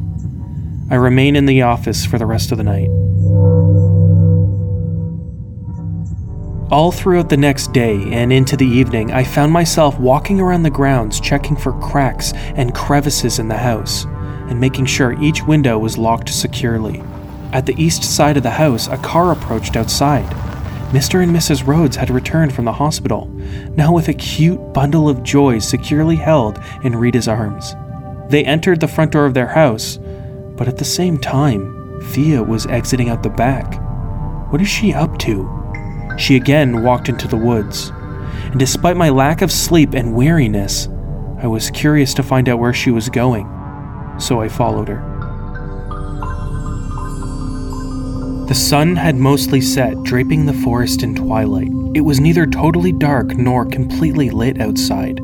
I 0.91 0.95
remain 0.95 1.35
in 1.35 1.47
the 1.47 1.63
office 1.63 2.05
for 2.05 2.19
the 2.19 2.27
rest 2.27 2.51
of 2.51 2.59
the 2.59 2.63
night. 2.63 2.89
All 6.71 6.91
throughout 6.91 7.29
the 7.29 7.37
next 7.37 7.73
day 7.73 7.95
and 8.13 8.31
into 8.31 8.55
the 8.55 8.67
evening, 8.67 9.11
I 9.11 9.23
found 9.23 9.51
myself 9.51 9.99
walking 9.99 10.39
around 10.39 10.61
the 10.61 10.69
grounds 10.69 11.19
checking 11.19 11.57
for 11.57 11.73
cracks 11.79 12.31
and 12.55 12.75
crevices 12.75 13.39
in 13.39 13.47
the 13.47 13.57
house 13.57 14.05
and 14.49 14.59
making 14.59 14.85
sure 14.85 15.19
each 15.19 15.41
window 15.41 15.79
was 15.79 15.97
locked 15.97 16.29
securely. 16.29 17.01
At 17.53 17.65
the 17.65 17.81
east 17.81 18.03
side 18.03 18.37
of 18.37 18.43
the 18.43 18.51
house, 18.51 18.87
a 18.87 18.97
car 18.97 19.31
approached 19.31 19.75
outside. 19.75 20.31
Mr. 20.91 21.23
and 21.23 21.33
Mrs. 21.33 21.65
Rhodes 21.65 21.95
had 21.95 22.09
returned 22.09 22.53
from 22.53 22.65
the 22.65 22.73
hospital, 22.73 23.27
now 23.77 23.93
with 23.93 24.09
a 24.09 24.13
cute 24.13 24.73
bundle 24.73 25.07
of 25.07 25.23
joys 25.23 25.65
securely 25.65 26.17
held 26.17 26.59
in 26.83 26.97
Rita's 26.97 27.29
arms. 27.29 27.75
They 28.29 28.43
entered 28.43 28.81
the 28.81 28.89
front 28.89 29.13
door 29.13 29.25
of 29.25 29.33
their 29.33 29.47
house, 29.47 29.99
but 30.57 30.67
at 30.67 30.77
the 30.77 30.83
same 30.83 31.17
time, 31.17 32.01
Thea 32.11 32.43
was 32.43 32.65
exiting 32.65 33.07
out 33.07 33.23
the 33.23 33.29
back. 33.29 33.79
What 34.51 34.61
is 34.61 34.67
she 34.67 34.93
up 34.93 35.17
to? 35.19 35.49
She 36.17 36.35
again 36.35 36.83
walked 36.83 37.07
into 37.07 37.29
the 37.29 37.37
woods, 37.37 37.93
and 38.43 38.59
despite 38.59 38.97
my 38.97 39.07
lack 39.07 39.41
of 39.41 39.49
sleep 39.49 39.93
and 39.93 40.13
weariness, 40.13 40.89
I 41.41 41.47
was 41.47 41.71
curious 41.71 42.13
to 42.15 42.23
find 42.23 42.49
out 42.49 42.59
where 42.59 42.73
she 42.73 42.91
was 42.91 43.07
going, 43.07 43.47
so 44.19 44.41
I 44.41 44.49
followed 44.49 44.89
her. 44.89 45.10
The 48.51 48.55
sun 48.55 48.97
had 48.97 49.15
mostly 49.15 49.61
set, 49.61 50.03
draping 50.03 50.45
the 50.45 50.51
forest 50.51 51.03
in 51.03 51.15
twilight. 51.15 51.71
It 51.95 52.01
was 52.01 52.19
neither 52.19 52.45
totally 52.45 52.91
dark 52.91 53.37
nor 53.37 53.65
completely 53.65 54.29
lit 54.29 54.59
outside. 54.59 55.21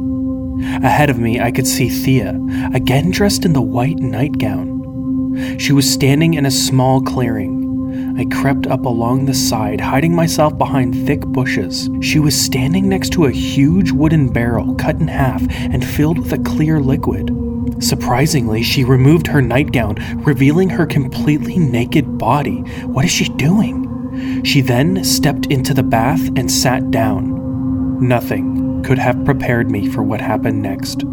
Ahead 0.82 1.10
of 1.10 1.20
me, 1.20 1.38
I 1.38 1.52
could 1.52 1.68
see 1.68 1.90
Thea, 1.90 2.40
again 2.74 3.12
dressed 3.12 3.44
in 3.44 3.52
the 3.52 3.62
white 3.62 3.98
nightgown. 3.98 5.58
She 5.60 5.74
was 5.74 5.92
standing 5.92 6.36
in 6.36 6.46
a 6.46 6.52
small 6.52 7.02
clearing. 7.02 8.16
I 8.18 8.34
crept 8.34 8.66
up 8.66 8.86
along 8.86 9.26
the 9.26 9.34
side, 9.34 9.82
hiding 9.82 10.16
myself 10.16 10.58
behind 10.58 11.06
thick 11.06 11.20
bushes. 11.20 11.90
She 12.00 12.20
was 12.20 12.34
standing 12.34 12.88
next 12.88 13.12
to 13.12 13.26
a 13.26 13.32
huge 13.32 13.92
wooden 13.92 14.32
barrel 14.32 14.74
cut 14.76 15.02
in 15.02 15.10
half 15.10 15.44
and 15.50 15.86
filled 15.86 16.20
with 16.20 16.32
a 16.32 16.38
clear 16.38 16.80
liquid. 16.80 17.47
Surprisingly, 17.80 18.64
she 18.64 18.84
removed 18.84 19.28
her 19.28 19.42
nightgown, 19.42 19.96
revealing 20.24 20.70
her 20.70 20.86
completely 20.86 21.58
naked 21.58 22.18
body. 22.18 22.60
What 22.86 23.06
is 23.06 23.12
she 23.12 23.30
doing? 23.30 24.44
She 24.44 24.62
then 24.62 25.04
stepped 25.04 25.48
into 25.48 25.74
the 25.74 25.84
bath 25.84 26.28
and 26.36 26.52
sat 26.52 26.90
down. 26.92 28.08
Nothing 28.08 28.84
could 28.84 28.98
have 28.98 29.26
prepared 29.26 29.70
me 29.70 29.88
for 29.88 30.04
what 30.04 30.22
happened 30.22 30.62
next. 30.62 31.04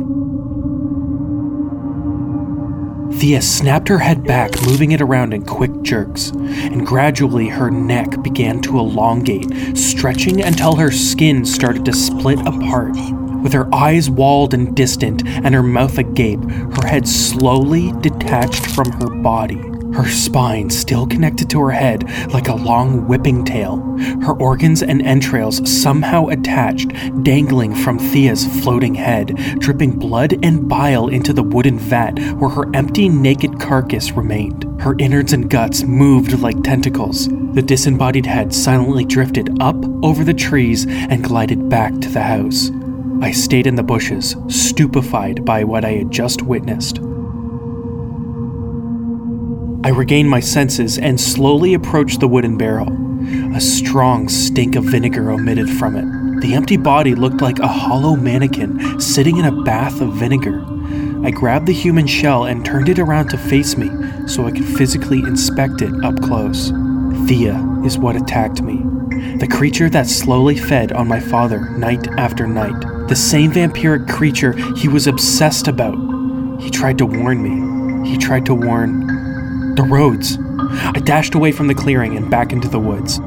Thea 3.19 3.41
snapped 3.41 3.89
her 3.89 3.99
head 3.99 4.25
back, 4.25 4.51
moving 4.63 4.93
it 4.93 5.01
around 5.01 5.33
in 5.33 5.45
quick 5.45 5.83
jerks, 5.83 6.31
and 6.31 6.87
gradually 6.87 7.49
her 7.49 7.71
neck 7.71 8.23
began 8.23 8.61
to 8.63 8.79
elongate, 8.79 9.77
stretching 9.77 10.43
until 10.43 10.77
her 10.77 10.91
skin 10.91 11.45
started 11.45 11.85
to 11.85 11.93
split 11.93 12.41
apart. 12.41 12.97
With 13.45 13.53
her 13.53 13.73
eyes 13.75 14.09
walled 14.09 14.55
and 14.55 14.75
distant 14.75 15.23
and 15.27 15.55
her 15.55 15.63
mouth 15.63 15.99
agape, 15.99 16.43
her 16.43 16.87
head 16.89 17.07
slowly 17.07 17.93
detached 18.01 18.67
from 18.71 18.91
her 18.93 19.11
body. 19.11 19.61
Her 19.93 20.09
spine 20.09 20.71
still 20.71 21.07
connected 21.07 21.51
to 21.51 21.61
her 21.61 21.71
head 21.71 22.11
like 22.33 22.49
a 22.49 22.55
long 22.55 23.07
whipping 23.07 23.45
tail, 23.45 23.77
her 24.23 24.33
organs 24.33 24.83
and 24.83 25.03
entrails 25.03 25.61
somehow 25.71 26.29
attached, 26.29 26.89
dangling 27.23 27.75
from 27.75 27.99
Thea's 27.99 28.47
floating 28.63 28.95
head, 28.95 29.37
dripping 29.59 29.99
blood 29.99 30.43
and 30.43 30.67
bile 30.67 31.09
into 31.09 31.35
the 31.35 31.43
wooden 31.43 31.79
vat 31.79 32.19
where 32.37 32.51
her 32.51 32.75
empty, 32.75 33.11
naked 33.11 33.61
carcass 33.61 34.11
remained. 34.13 34.65
Her 34.81 34.97
innards 34.99 35.35
and 35.35 35.51
guts 35.51 35.83
moved 35.83 36.41
like 36.41 36.63
tentacles. 36.63 37.29
The 37.29 37.63
disembodied 37.63 38.27
head 38.27 38.55
silently 38.55 39.05
drifted 39.05 39.61
up 39.61 39.77
over 40.03 40.25
the 40.25 40.35
trees 40.35 40.87
and 40.89 41.23
glided 41.23 41.69
back 41.69 41.93
to 42.01 42.09
the 42.09 42.23
house. 42.23 42.71
I 43.25 43.31
stayed 43.31 43.67
in 43.67 43.77
the 43.77 43.83
bushes, 43.83 44.37
stupefied 44.49 45.47
by 45.47 45.65
what 45.65 45.83
I 45.83 45.93
had 45.93 46.11
just 46.11 46.43
witnessed. 46.43 46.99
I 49.83 49.89
regained 49.89 50.29
my 50.29 50.41
senses 50.41 50.99
and 50.99 51.19
slowly 51.19 51.73
approached 51.73 52.21
the 52.21 52.29
wooden 52.29 52.59
barrel. 52.59 52.87
A 53.57 53.63
strong 53.63 54.29
stink 54.29 54.77
of 54.77 54.85
vinegar 54.85 55.31
emitted 55.31 55.71
from 55.71 55.97
it. 55.97 56.43
The 56.43 56.53
empty 56.53 56.77
body 56.77 57.15
looked 57.15 57.41
like 57.41 57.61
a 57.61 57.67
hollow 57.67 58.15
mannequin 58.15 59.01
sitting 59.01 59.39
in 59.39 59.47
a 59.47 59.63
bath 59.63 60.03
of 60.03 60.13
vinegar. 60.13 60.63
I 61.25 61.31
grabbed 61.31 61.65
the 61.65 61.73
human 61.73 62.07
shell 62.07 62.45
and 62.45 62.63
turned 62.63 62.91
it 62.91 62.99
around 62.99 63.29
to 63.31 63.39
face 63.39 63.79
me 63.79 63.89
so 64.29 64.45
I 64.45 64.51
could 64.51 64.67
physically 64.67 65.21
inspect 65.21 65.81
it 65.81 66.05
up 66.05 66.21
close. 66.21 66.73
Thea 67.27 67.81
is 67.87 67.97
what 67.97 68.17
attacked 68.17 68.61
me. 68.61 68.83
The 69.39 69.49
creature 69.51 69.89
that 69.89 70.09
slowly 70.09 70.59
fed 70.59 70.93
on 70.93 71.09
my 71.09 71.21
father 71.21 71.71
night 71.71 72.07
after 72.19 72.47
night. 72.47 72.94
The 73.09 73.17
same 73.17 73.53
vampiric 73.53 74.09
creature 74.09 74.53
he 74.77 74.89
was 74.89 75.07
obsessed 75.07 75.69
about. 75.69 75.95
He 76.61 76.71
tried 76.71 76.99
to 76.99 77.07
warn 77.07 77.43
me. 77.43 78.09
He 78.09 78.17
tried 78.17 78.47
to 78.47 78.55
warn 78.55 79.75
the 79.75 79.83
Rhodes. 79.83 80.39
I 80.95 81.01
dashed 81.01 81.35
away 81.35 81.53
from 81.53 81.67
the 81.67 81.75
clearing 81.75 82.17
and 82.17 82.31
back 82.31 82.53
into 82.53 82.69
the 82.69 82.79
woods. 82.79 83.21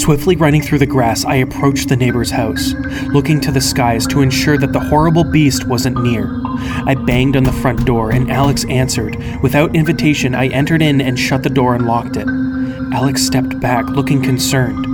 Swiftly 0.00 0.36
running 0.36 0.62
through 0.62 0.78
the 0.78 0.86
grass, 0.86 1.24
I 1.24 1.36
approached 1.36 1.88
the 1.88 1.96
neighbor's 1.96 2.30
house, 2.30 2.72
looking 3.12 3.40
to 3.42 3.52
the 3.52 3.60
skies 3.60 4.06
to 4.06 4.22
ensure 4.22 4.56
that 4.56 4.72
the 4.72 4.80
horrible 4.80 5.24
beast 5.24 5.66
wasn't 5.66 6.02
near. 6.02 6.40
I 6.86 6.94
banged 6.94 7.36
on 7.36 7.44
the 7.44 7.52
front 7.52 7.84
door, 7.84 8.10
and 8.10 8.30
Alex 8.30 8.64
answered. 8.66 9.16
Without 9.42 9.76
invitation, 9.76 10.34
I 10.34 10.46
entered 10.48 10.82
in 10.82 11.00
and 11.00 11.18
shut 11.18 11.42
the 11.42 11.50
door 11.50 11.74
and 11.74 11.86
locked 11.86 12.16
it. 12.16 12.26
Alex 12.92 13.22
stepped 13.22 13.60
back, 13.60 13.86
looking 13.90 14.22
concerned. 14.22 14.86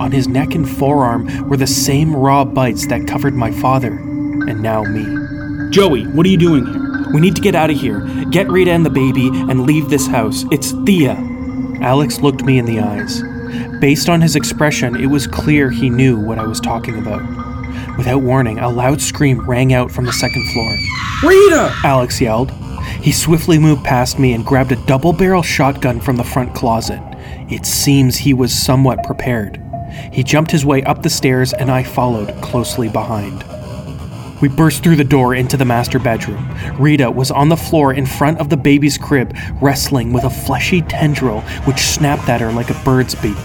On 0.00 0.10
his 0.10 0.28
neck 0.28 0.54
and 0.54 0.68
forearm 0.68 1.48
were 1.48 1.56
the 1.56 1.66
same 1.66 2.14
raw 2.14 2.44
bites 2.44 2.86
that 2.88 3.06
covered 3.06 3.34
my 3.34 3.50
father, 3.50 3.92
and 3.92 4.62
now 4.62 4.82
me. 4.82 5.70
Joey, 5.70 6.06
what 6.08 6.26
are 6.26 6.30
you 6.30 6.36
doing 6.36 6.66
here? 6.66 7.12
We 7.12 7.20
need 7.20 7.36
to 7.36 7.42
get 7.42 7.54
out 7.54 7.70
of 7.70 7.76
here. 7.76 8.00
Get 8.30 8.50
Rita 8.50 8.72
and 8.72 8.84
the 8.84 8.90
baby 8.90 9.28
and 9.28 9.66
leave 9.66 9.88
this 9.88 10.06
house. 10.06 10.44
It's 10.50 10.72
Thea. 10.84 11.14
Alex 11.80 12.20
looked 12.20 12.42
me 12.44 12.58
in 12.58 12.64
the 12.64 12.80
eyes. 12.80 13.22
Based 13.80 14.08
on 14.08 14.20
his 14.20 14.34
expression, 14.34 14.96
it 14.96 15.06
was 15.06 15.26
clear 15.26 15.70
he 15.70 15.90
knew 15.90 16.18
what 16.18 16.38
I 16.38 16.46
was 16.46 16.60
talking 16.60 16.98
about. 16.98 17.22
Without 17.96 18.22
warning, 18.22 18.58
a 18.58 18.68
loud 18.68 19.00
scream 19.00 19.48
rang 19.48 19.72
out 19.72 19.92
from 19.92 20.06
the 20.06 20.12
second 20.12 20.44
floor. 20.52 21.30
Rita! 21.30 21.72
Alex 21.84 22.20
yelled. 22.20 22.50
He 23.00 23.12
swiftly 23.12 23.58
moved 23.58 23.84
past 23.84 24.18
me 24.18 24.32
and 24.32 24.44
grabbed 24.44 24.72
a 24.72 24.86
double 24.86 25.12
barrel 25.12 25.42
shotgun 25.42 26.00
from 26.00 26.16
the 26.16 26.24
front 26.24 26.54
closet. 26.54 27.00
It 27.48 27.64
seems 27.64 28.16
he 28.16 28.34
was 28.34 28.52
somewhat 28.52 29.04
prepared. 29.04 29.63
He 30.12 30.22
jumped 30.22 30.50
his 30.50 30.64
way 30.64 30.82
up 30.82 31.02
the 31.02 31.10
stairs 31.10 31.52
and 31.52 31.70
I 31.70 31.82
followed 31.82 32.34
closely 32.42 32.88
behind. 32.88 33.44
We 34.40 34.48
burst 34.48 34.82
through 34.82 34.96
the 34.96 35.04
door 35.04 35.34
into 35.34 35.56
the 35.56 35.64
master 35.64 35.98
bedroom. 35.98 36.48
Rita 36.78 37.10
was 37.10 37.30
on 37.30 37.48
the 37.48 37.56
floor 37.56 37.92
in 37.94 38.04
front 38.04 38.38
of 38.38 38.48
the 38.48 38.56
baby's 38.56 38.98
crib, 38.98 39.36
wrestling 39.60 40.12
with 40.12 40.24
a 40.24 40.30
fleshy 40.30 40.82
tendril 40.82 41.40
which 41.66 41.78
snapped 41.78 42.28
at 42.28 42.40
her 42.40 42.52
like 42.52 42.70
a 42.70 42.84
bird's 42.84 43.14
beak. 43.14 43.36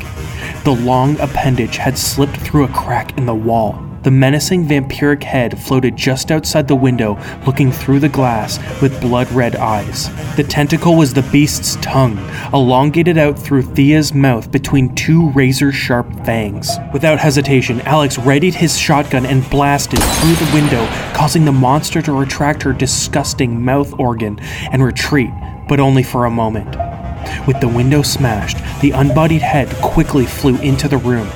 The 0.64 0.76
long 0.76 1.20
appendage 1.20 1.78
had 1.78 1.98
slipped 1.98 2.38
through 2.38 2.66
a 2.66 2.74
crack 2.74 3.18
in 3.18 3.26
the 3.26 3.36
wall. 3.36 3.89
The 4.02 4.12
menacing 4.12 4.66
vampiric 4.66 5.24
head 5.24 5.62
floated 5.62 5.98
just 5.98 6.32
outside 6.32 6.70
the 6.70 6.76
window, 6.76 7.20
looking 7.46 7.70
through 7.70 8.00
the 8.00 8.08
glass 8.08 8.58
with 8.82 9.02
blood 9.02 9.30
red 9.32 9.58
eyes. 9.58 10.08
The 10.38 10.44
tentacle 10.44 10.96
was 10.96 11.14
the 11.14 11.28
beast's 11.34 11.76
tongue, 11.82 12.18
elongated 12.54 13.18
out 13.18 13.38
through 13.38 13.64
Thea's 13.64 14.14
mouth 14.14 14.52
between 14.52 14.96
two 14.96 15.30
razor 15.32 15.74
sharp 15.74 16.08
fangs. 16.26 16.70
Without 16.94 17.20
hesitation, 17.20 17.82
Alex 17.82 18.18
readied 18.18 18.56
his 18.56 18.78
shotgun 18.78 19.26
and 19.26 19.48
blasted 19.50 20.00
through 20.00 20.36
the 20.36 20.52
window, 20.54 20.86
causing 21.14 21.44
the 21.44 21.52
monster 21.52 22.02
to 22.02 22.14
retract 22.14 22.64
her 22.64 22.72
disgusting 22.72 23.62
mouth 23.62 23.94
organ 24.00 24.40
and 24.72 24.82
retreat, 24.82 25.32
but 25.68 25.82
only 25.82 26.04
for 26.04 26.24
a 26.24 26.32
moment. 26.32 26.78
With 27.46 27.60
the 27.60 27.68
window 27.68 28.02
smashed, 28.02 28.58
the 28.82 28.92
unbodied 28.92 29.42
head 29.42 29.70
quickly 29.82 30.26
flew 30.26 30.56
into 30.62 30.88
the 30.88 30.98
room. 30.98 31.28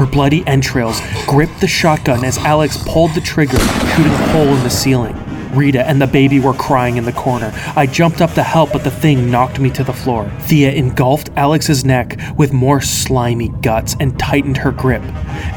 Her 0.00 0.06
bloody 0.06 0.42
entrails 0.46 0.98
gripped 1.26 1.60
the 1.60 1.68
shotgun 1.68 2.24
as 2.24 2.38
Alex 2.38 2.82
pulled 2.86 3.12
the 3.12 3.20
trigger, 3.20 3.58
shooting 3.58 4.10
a 4.10 4.28
hole 4.28 4.48
in 4.48 4.62
the 4.62 4.70
ceiling. 4.70 5.14
Rita 5.54 5.86
and 5.86 6.00
the 6.00 6.06
baby 6.06 6.40
were 6.40 6.54
crying 6.54 6.96
in 6.96 7.04
the 7.04 7.12
corner. 7.12 7.52
I 7.76 7.84
jumped 7.84 8.22
up 8.22 8.32
to 8.32 8.42
help, 8.42 8.72
but 8.72 8.82
the 8.82 8.90
thing 8.90 9.30
knocked 9.30 9.60
me 9.60 9.68
to 9.72 9.84
the 9.84 9.92
floor. 9.92 10.32
Thea 10.44 10.72
engulfed 10.72 11.28
Alex's 11.36 11.84
neck 11.84 12.18
with 12.38 12.50
more 12.50 12.80
slimy 12.80 13.48
guts 13.60 13.94
and 14.00 14.18
tightened 14.18 14.56
her 14.56 14.72
grip. 14.72 15.02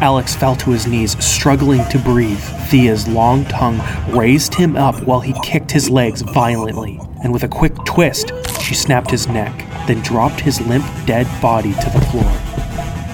Alex 0.02 0.36
fell 0.36 0.58
to 0.58 0.72
his 0.72 0.88
knees, 0.88 1.18
struggling 1.24 1.88
to 1.88 1.98
breathe. 1.98 2.44
Thea's 2.68 3.08
long 3.08 3.46
tongue 3.46 3.80
raised 4.10 4.54
him 4.54 4.76
up 4.76 5.02
while 5.04 5.22
he 5.22 5.34
kicked 5.42 5.72
his 5.72 5.90
legs 5.90 6.22
violently, 6.22 7.00
and 7.24 7.32
with 7.32 7.44
a 7.44 7.48
quick 7.48 7.76
twist, 7.86 8.34
she 8.60 8.76
snapped 8.76 9.10
his 9.10 9.26
neck, 9.30 9.58
then 9.88 10.02
dropped 10.02 10.42
his 10.42 10.60
limp, 10.68 10.84
dead 11.06 11.28
body 11.42 11.72
to 11.76 11.90
the 11.92 12.02
floor. 12.12 12.73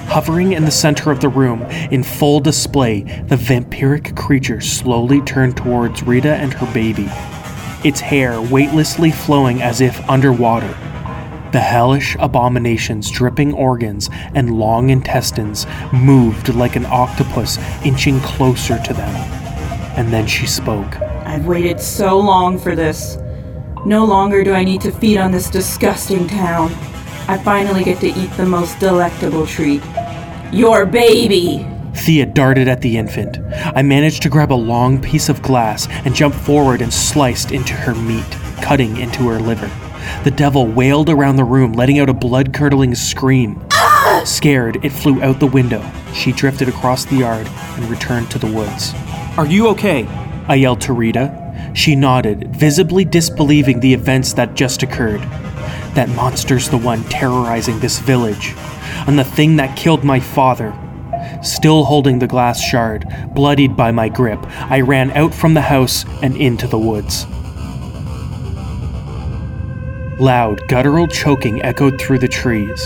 Hovering 0.09 0.53
in 0.53 0.65
the 0.65 0.71
center 0.71 1.11
of 1.11 1.21
the 1.21 1.29
room, 1.29 1.61
in 1.91 2.01
full 2.01 2.39
display, 2.39 3.03
the 3.27 3.35
vampiric 3.35 4.17
creature 4.17 4.59
slowly 4.59 5.21
turned 5.21 5.55
towards 5.55 6.01
Rita 6.01 6.33
and 6.33 6.51
her 6.51 6.73
baby, 6.73 7.07
its 7.87 7.99
hair 7.99 8.41
weightlessly 8.41 9.11
flowing 9.11 9.61
as 9.61 9.81
if 9.81 10.09
underwater. 10.09 10.75
The 11.51 11.59
hellish 11.59 12.15
abomination's 12.19 13.11
dripping 13.11 13.53
organs 13.53 14.09
and 14.33 14.57
long 14.57 14.89
intestines 14.89 15.67
moved 15.93 16.55
like 16.55 16.75
an 16.75 16.87
octopus 16.87 17.59
inching 17.85 18.19
closer 18.21 18.81
to 18.81 18.93
them. 18.95 19.15
And 19.95 20.11
then 20.11 20.25
she 20.25 20.47
spoke. 20.47 20.99
I've 20.99 21.45
waited 21.45 21.79
so 21.79 22.17
long 22.17 22.57
for 22.57 22.75
this. 22.75 23.19
No 23.85 24.05
longer 24.05 24.43
do 24.43 24.53
I 24.53 24.63
need 24.63 24.81
to 24.81 24.91
feed 24.91 25.19
on 25.19 25.31
this 25.31 25.51
disgusting 25.51 26.27
town. 26.27 26.71
I 27.27 27.37
finally 27.37 27.83
get 27.83 27.99
to 27.99 28.07
eat 28.07 28.31
the 28.37 28.45
most 28.47 28.79
delectable 28.79 29.45
treat 29.45 29.83
your 30.51 30.85
baby. 30.85 31.65
Thea 31.93 32.25
darted 32.25 32.67
at 32.67 32.81
the 32.81 32.97
infant. 32.97 33.37
I 33.75 33.81
managed 33.81 34.23
to 34.23 34.29
grab 34.29 34.51
a 34.51 34.53
long 34.53 35.01
piece 35.01 35.29
of 35.29 35.41
glass 35.41 35.87
and 36.05 36.15
jump 36.15 36.33
forward 36.33 36.81
and 36.81 36.93
sliced 36.93 37.51
into 37.51 37.73
her 37.73 37.93
meat, 37.95 38.25
cutting 38.61 38.97
into 38.97 39.27
her 39.27 39.39
liver. 39.39 39.69
The 40.23 40.31
devil 40.31 40.65
wailed 40.65 41.09
around 41.09 41.35
the 41.35 41.43
room, 41.43 41.73
letting 41.73 41.99
out 41.99 42.09
a 42.09 42.13
blood 42.13 42.53
curdling 42.53 42.95
scream. 42.95 43.63
Scared, 44.23 44.83
it 44.83 44.91
flew 44.91 45.21
out 45.21 45.39
the 45.39 45.47
window. 45.47 45.85
She 46.13 46.31
drifted 46.31 46.67
across 46.67 47.05
the 47.05 47.17
yard 47.17 47.47
and 47.47 47.89
returned 47.89 48.31
to 48.31 48.39
the 48.39 48.51
woods. 48.51 48.93
Are 49.37 49.45
you 49.45 49.67
okay? 49.69 50.07
I 50.47 50.55
yelled 50.55 50.81
to 50.81 50.93
Rita. 50.93 51.71
She 51.75 51.95
nodded, 51.95 52.55
visibly 52.55 53.05
disbelieving 53.05 53.79
the 53.79 53.93
events 53.93 54.33
that 54.33 54.55
just 54.55 54.81
occurred. 54.81 55.21
That 55.93 56.09
monster's 56.09 56.69
the 56.69 56.77
one 56.77 57.03
terrorizing 57.05 57.79
this 57.79 57.99
village 57.99 58.55
on 59.09 59.15
the 59.15 59.23
thing 59.23 59.55
that 59.55 59.75
killed 59.75 60.03
my 60.03 60.19
father. 60.19 60.71
Still 61.41 61.83
holding 61.83 62.19
the 62.19 62.27
glass 62.27 62.61
shard, 62.61 63.07
bloodied 63.33 63.75
by 63.75 63.89
my 63.89 64.07
grip, 64.07 64.39
I 64.69 64.81
ran 64.81 65.09
out 65.13 65.33
from 65.33 65.55
the 65.55 65.61
house 65.61 66.05
and 66.21 66.37
into 66.37 66.67
the 66.67 66.77
woods. 66.77 67.25
Loud, 70.19 70.61
guttural 70.67 71.07
choking 71.07 71.59
echoed 71.63 71.99
through 71.99 72.19
the 72.19 72.27
trees. 72.27 72.85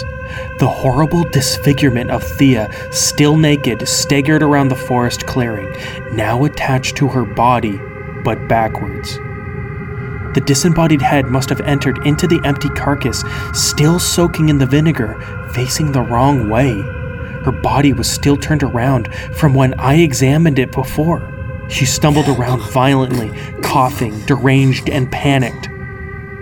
The 0.60 0.70
horrible 0.70 1.26
disfigurement 1.30 2.10
of 2.10 2.24
Thea, 2.24 2.72
still 2.94 3.36
naked, 3.36 3.86
staggered 3.86 4.44
around 4.44 4.70
the 4.70 4.78
forest 4.78 5.26
clearing, 5.28 5.76
now 6.16 6.46
attached 6.46 6.96
to 6.98 7.10
her 7.10 7.26
body, 7.26 7.78
but 8.24 8.48
backwards. 8.48 9.20
The 10.34 10.42
disembodied 10.42 11.02
head 11.02 11.28
must 11.28 11.50
have 11.50 11.62
entered 11.62 12.06
into 12.08 12.28
the 12.28 12.42
empty 12.44 12.70
carcass, 12.70 13.24
still 13.54 14.00
soaking 14.00 14.50
in 14.50 14.58
the 14.58 14.66
vinegar, 14.66 15.20
facing 15.54 15.92
the 15.92 16.02
wrong 16.02 16.50
way. 16.50 16.82
Her 17.44 17.52
body 17.52 17.94
was 17.94 18.10
still 18.10 18.38
turned 18.38 18.64
around 18.64 19.14
from 19.36 19.54
when 19.54 19.74
I 19.80 19.96
examined 19.96 20.58
it 20.58 20.72
before. 20.72 21.30
She 21.70 21.86
stumbled 21.86 22.28
around 22.28 22.62
violently, 22.72 23.32
coughing, 23.62 24.20
deranged, 24.26 24.90
and 24.90 25.12
panicked. 25.12 25.70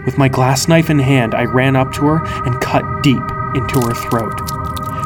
With 0.05 0.17
my 0.17 0.27
glass 0.27 0.67
knife 0.67 0.89
in 0.89 0.99
hand, 0.99 1.35
I 1.35 1.43
ran 1.43 1.75
up 1.75 1.91
to 1.93 2.05
her 2.05 2.25
and 2.45 2.61
cut 2.61 3.03
deep 3.03 3.21
into 3.55 3.79
her 3.81 3.93
throat. 3.93 4.39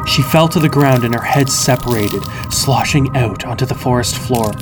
She 0.06 0.22
fell 0.22 0.48
to 0.48 0.60
the 0.60 0.68
ground 0.68 1.04
and 1.04 1.14
her 1.14 1.22
head 1.22 1.48
separated, 1.48 2.22
sloshing 2.50 3.14
out 3.16 3.44
onto 3.44 3.66
the 3.66 3.74
forest 3.74 4.16
floor. 4.16 4.52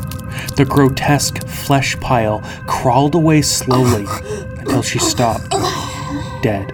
The 0.57 0.64
grotesque 0.64 1.47
flesh 1.47 1.99
pile 2.01 2.40
crawled 2.66 3.14
away 3.14 3.42
slowly 3.42 4.07
until 4.59 4.83
she 4.83 4.99
stopped, 4.99 5.51
dead. 6.42 6.73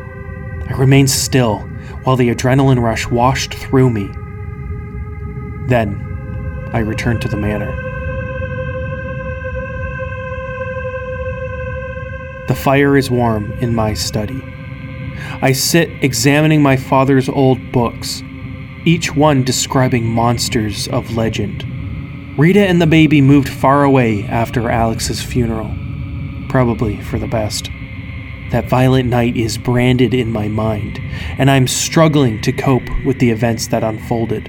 I 0.68 0.74
remained 0.76 1.10
still 1.10 1.58
while 2.04 2.16
the 2.16 2.34
adrenaline 2.34 2.82
rush 2.82 3.06
washed 3.08 3.54
through 3.54 3.90
me. 3.90 4.08
Then 5.68 6.06
I 6.72 6.78
returned 6.78 7.22
to 7.22 7.28
the 7.28 7.36
manor. 7.36 7.76
The 12.48 12.56
fire 12.56 12.96
is 12.96 13.10
warm 13.10 13.52
in 13.60 13.74
my 13.74 13.94
study. 13.94 14.42
I 15.42 15.52
sit 15.52 15.88
examining 16.02 16.62
my 16.62 16.76
father's 16.76 17.28
old 17.28 17.70
books, 17.70 18.22
each 18.84 19.14
one 19.14 19.44
describing 19.44 20.04
monsters 20.04 20.88
of 20.88 21.16
legend. 21.16 21.69
Rita 22.38 22.60
and 22.60 22.80
the 22.80 22.86
baby 22.86 23.20
moved 23.20 23.48
far 23.48 23.82
away 23.82 24.24
after 24.24 24.70
Alex's 24.70 25.20
funeral, 25.20 25.74
probably 26.48 27.00
for 27.00 27.18
the 27.18 27.26
best. 27.26 27.68
That 28.52 28.68
violent 28.68 29.08
night 29.08 29.36
is 29.36 29.58
branded 29.58 30.14
in 30.14 30.32
my 30.32 30.46
mind, 30.46 31.00
and 31.38 31.50
I'm 31.50 31.66
struggling 31.66 32.40
to 32.42 32.52
cope 32.52 32.88
with 33.04 33.18
the 33.18 33.30
events 33.30 33.66
that 33.68 33.82
unfolded. 33.82 34.48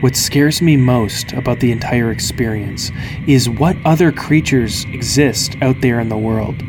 What 0.00 0.16
scares 0.16 0.62
me 0.62 0.76
most 0.76 1.32
about 1.32 1.60
the 1.60 1.72
entire 1.72 2.10
experience 2.10 2.90
is 3.26 3.48
what 3.48 3.76
other 3.84 4.10
creatures 4.10 4.84
exist 4.86 5.56
out 5.60 5.80
there 5.82 6.00
in 6.00 6.08
the 6.08 6.18
world. 6.18 6.62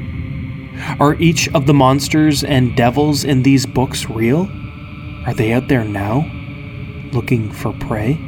Are 1.00 1.16
each 1.16 1.48
of 1.54 1.66
the 1.66 1.74
monsters 1.74 2.44
and 2.44 2.76
devils 2.76 3.24
in 3.24 3.44
these 3.44 3.66
books 3.66 4.10
real? 4.10 4.50
Are 5.26 5.34
they 5.34 5.54
out 5.54 5.70
there 5.70 5.86
now, 5.86 6.30
looking 7.14 7.52
for 7.52 7.72
prey? 7.74 8.20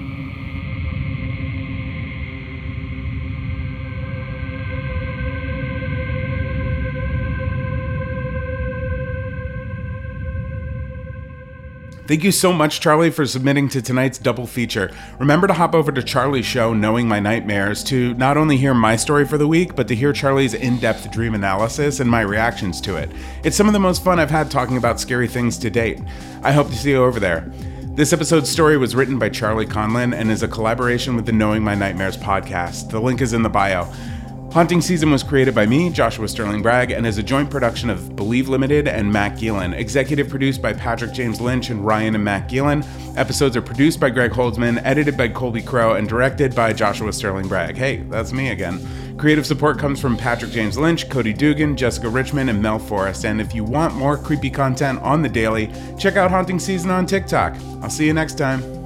Thank 12.07 12.23
you 12.23 12.31
so 12.31 12.53
much, 12.53 12.81
Charlie, 12.81 13.09
for 13.09 13.25
submitting 13.25 13.67
to 13.69 13.81
tonight's 13.81 14.19
double 14.19 14.45
feature. 14.45 14.91
Remember 15.17 15.47
to 15.47 15.53
hop 15.53 15.73
over 15.73 15.91
to 15.91 16.03
Charlie's 16.03 16.45
show, 16.45 16.71
Knowing 16.71 17.07
My 17.07 17.19
Nightmares, 17.19 17.83
to 17.85 18.13
not 18.13 18.37
only 18.37 18.57
hear 18.57 18.75
my 18.75 18.95
story 18.95 19.25
for 19.25 19.39
the 19.39 19.47
week, 19.47 19.75
but 19.75 19.87
to 19.87 19.95
hear 19.95 20.13
Charlie's 20.13 20.53
in 20.53 20.77
depth 20.77 21.11
dream 21.11 21.33
analysis 21.33 21.99
and 21.99 22.09
my 22.09 22.21
reactions 22.21 22.79
to 22.81 22.95
it. 22.95 23.09
It's 23.43 23.57
some 23.57 23.65
of 23.65 23.73
the 23.73 23.79
most 23.79 24.03
fun 24.03 24.19
I've 24.19 24.29
had 24.29 24.51
talking 24.51 24.77
about 24.77 24.99
scary 24.99 25.27
things 25.27 25.57
to 25.57 25.71
date. 25.71 25.99
I 26.43 26.51
hope 26.51 26.67
to 26.67 26.75
see 26.75 26.91
you 26.91 27.03
over 27.03 27.19
there. 27.19 27.51
This 27.95 28.13
episode's 28.13 28.51
story 28.51 28.77
was 28.77 28.95
written 28.95 29.17
by 29.17 29.29
Charlie 29.29 29.65
Conlon 29.65 30.13
and 30.13 30.29
is 30.29 30.43
a 30.43 30.47
collaboration 30.47 31.15
with 31.15 31.25
the 31.25 31.31
Knowing 31.31 31.63
My 31.63 31.73
Nightmares 31.73 32.17
podcast. 32.17 32.91
The 32.91 33.01
link 33.01 33.19
is 33.19 33.33
in 33.33 33.41
the 33.41 33.49
bio. 33.49 33.91
Haunting 34.55 34.79
Season 34.79 35.11
was 35.11 35.21
created 35.21 35.53
by 35.53 35.65
me, 35.65 35.89
Joshua 35.89 36.29
Sterling 36.29 36.61
Bragg, 36.61 36.89
and 36.89 37.05
is 37.05 37.17
a 37.17 37.23
joint 37.23 37.51
production 37.51 37.89
of 37.89 38.15
Believe 38.15 38.47
Limited 38.47 38.87
and 38.87 39.11
Matt 39.11 39.37
Gielen. 39.37 39.77
Executive 39.77 40.29
produced 40.29 40.61
by 40.61 40.71
Patrick 40.71 41.11
James 41.11 41.41
Lynch 41.41 41.69
and 41.71 41.85
Ryan 41.85 42.15
and 42.15 42.23
Matt 42.23 42.49
Gielen. 42.49 42.87
Episodes 43.17 43.57
are 43.57 43.61
produced 43.61 43.99
by 43.99 44.09
Greg 44.09 44.31
Holdsman, 44.31 44.77
edited 44.85 45.17
by 45.17 45.27
Colby 45.27 45.61
Crow, 45.61 45.95
and 45.95 46.07
directed 46.07 46.55
by 46.55 46.71
Joshua 46.71 47.11
Sterling 47.11 47.49
Bragg. 47.49 47.75
Hey, 47.75 47.97
that's 48.09 48.31
me 48.31 48.51
again. 48.51 48.79
Creative 49.17 49.45
support 49.45 49.77
comes 49.77 49.99
from 49.99 50.15
Patrick 50.15 50.51
James 50.51 50.77
Lynch, 50.77 51.09
Cody 51.09 51.33
Dugan, 51.33 51.75
Jessica 51.75 52.07
Richmond, 52.07 52.49
and 52.49 52.61
Mel 52.61 52.79
Forrest. 52.79 53.25
And 53.25 53.41
if 53.41 53.53
you 53.53 53.65
want 53.65 53.93
more 53.93 54.17
creepy 54.17 54.49
content 54.49 55.01
on 55.01 55.21
the 55.21 55.27
daily, 55.27 55.69
check 55.99 56.15
out 56.15 56.31
Haunting 56.31 56.59
Season 56.59 56.89
on 56.91 57.05
TikTok. 57.05 57.57
I'll 57.81 57.89
see 57.89 58.05
you 58.05 58.13
next 58.13 58.37
time. 58.37 58.84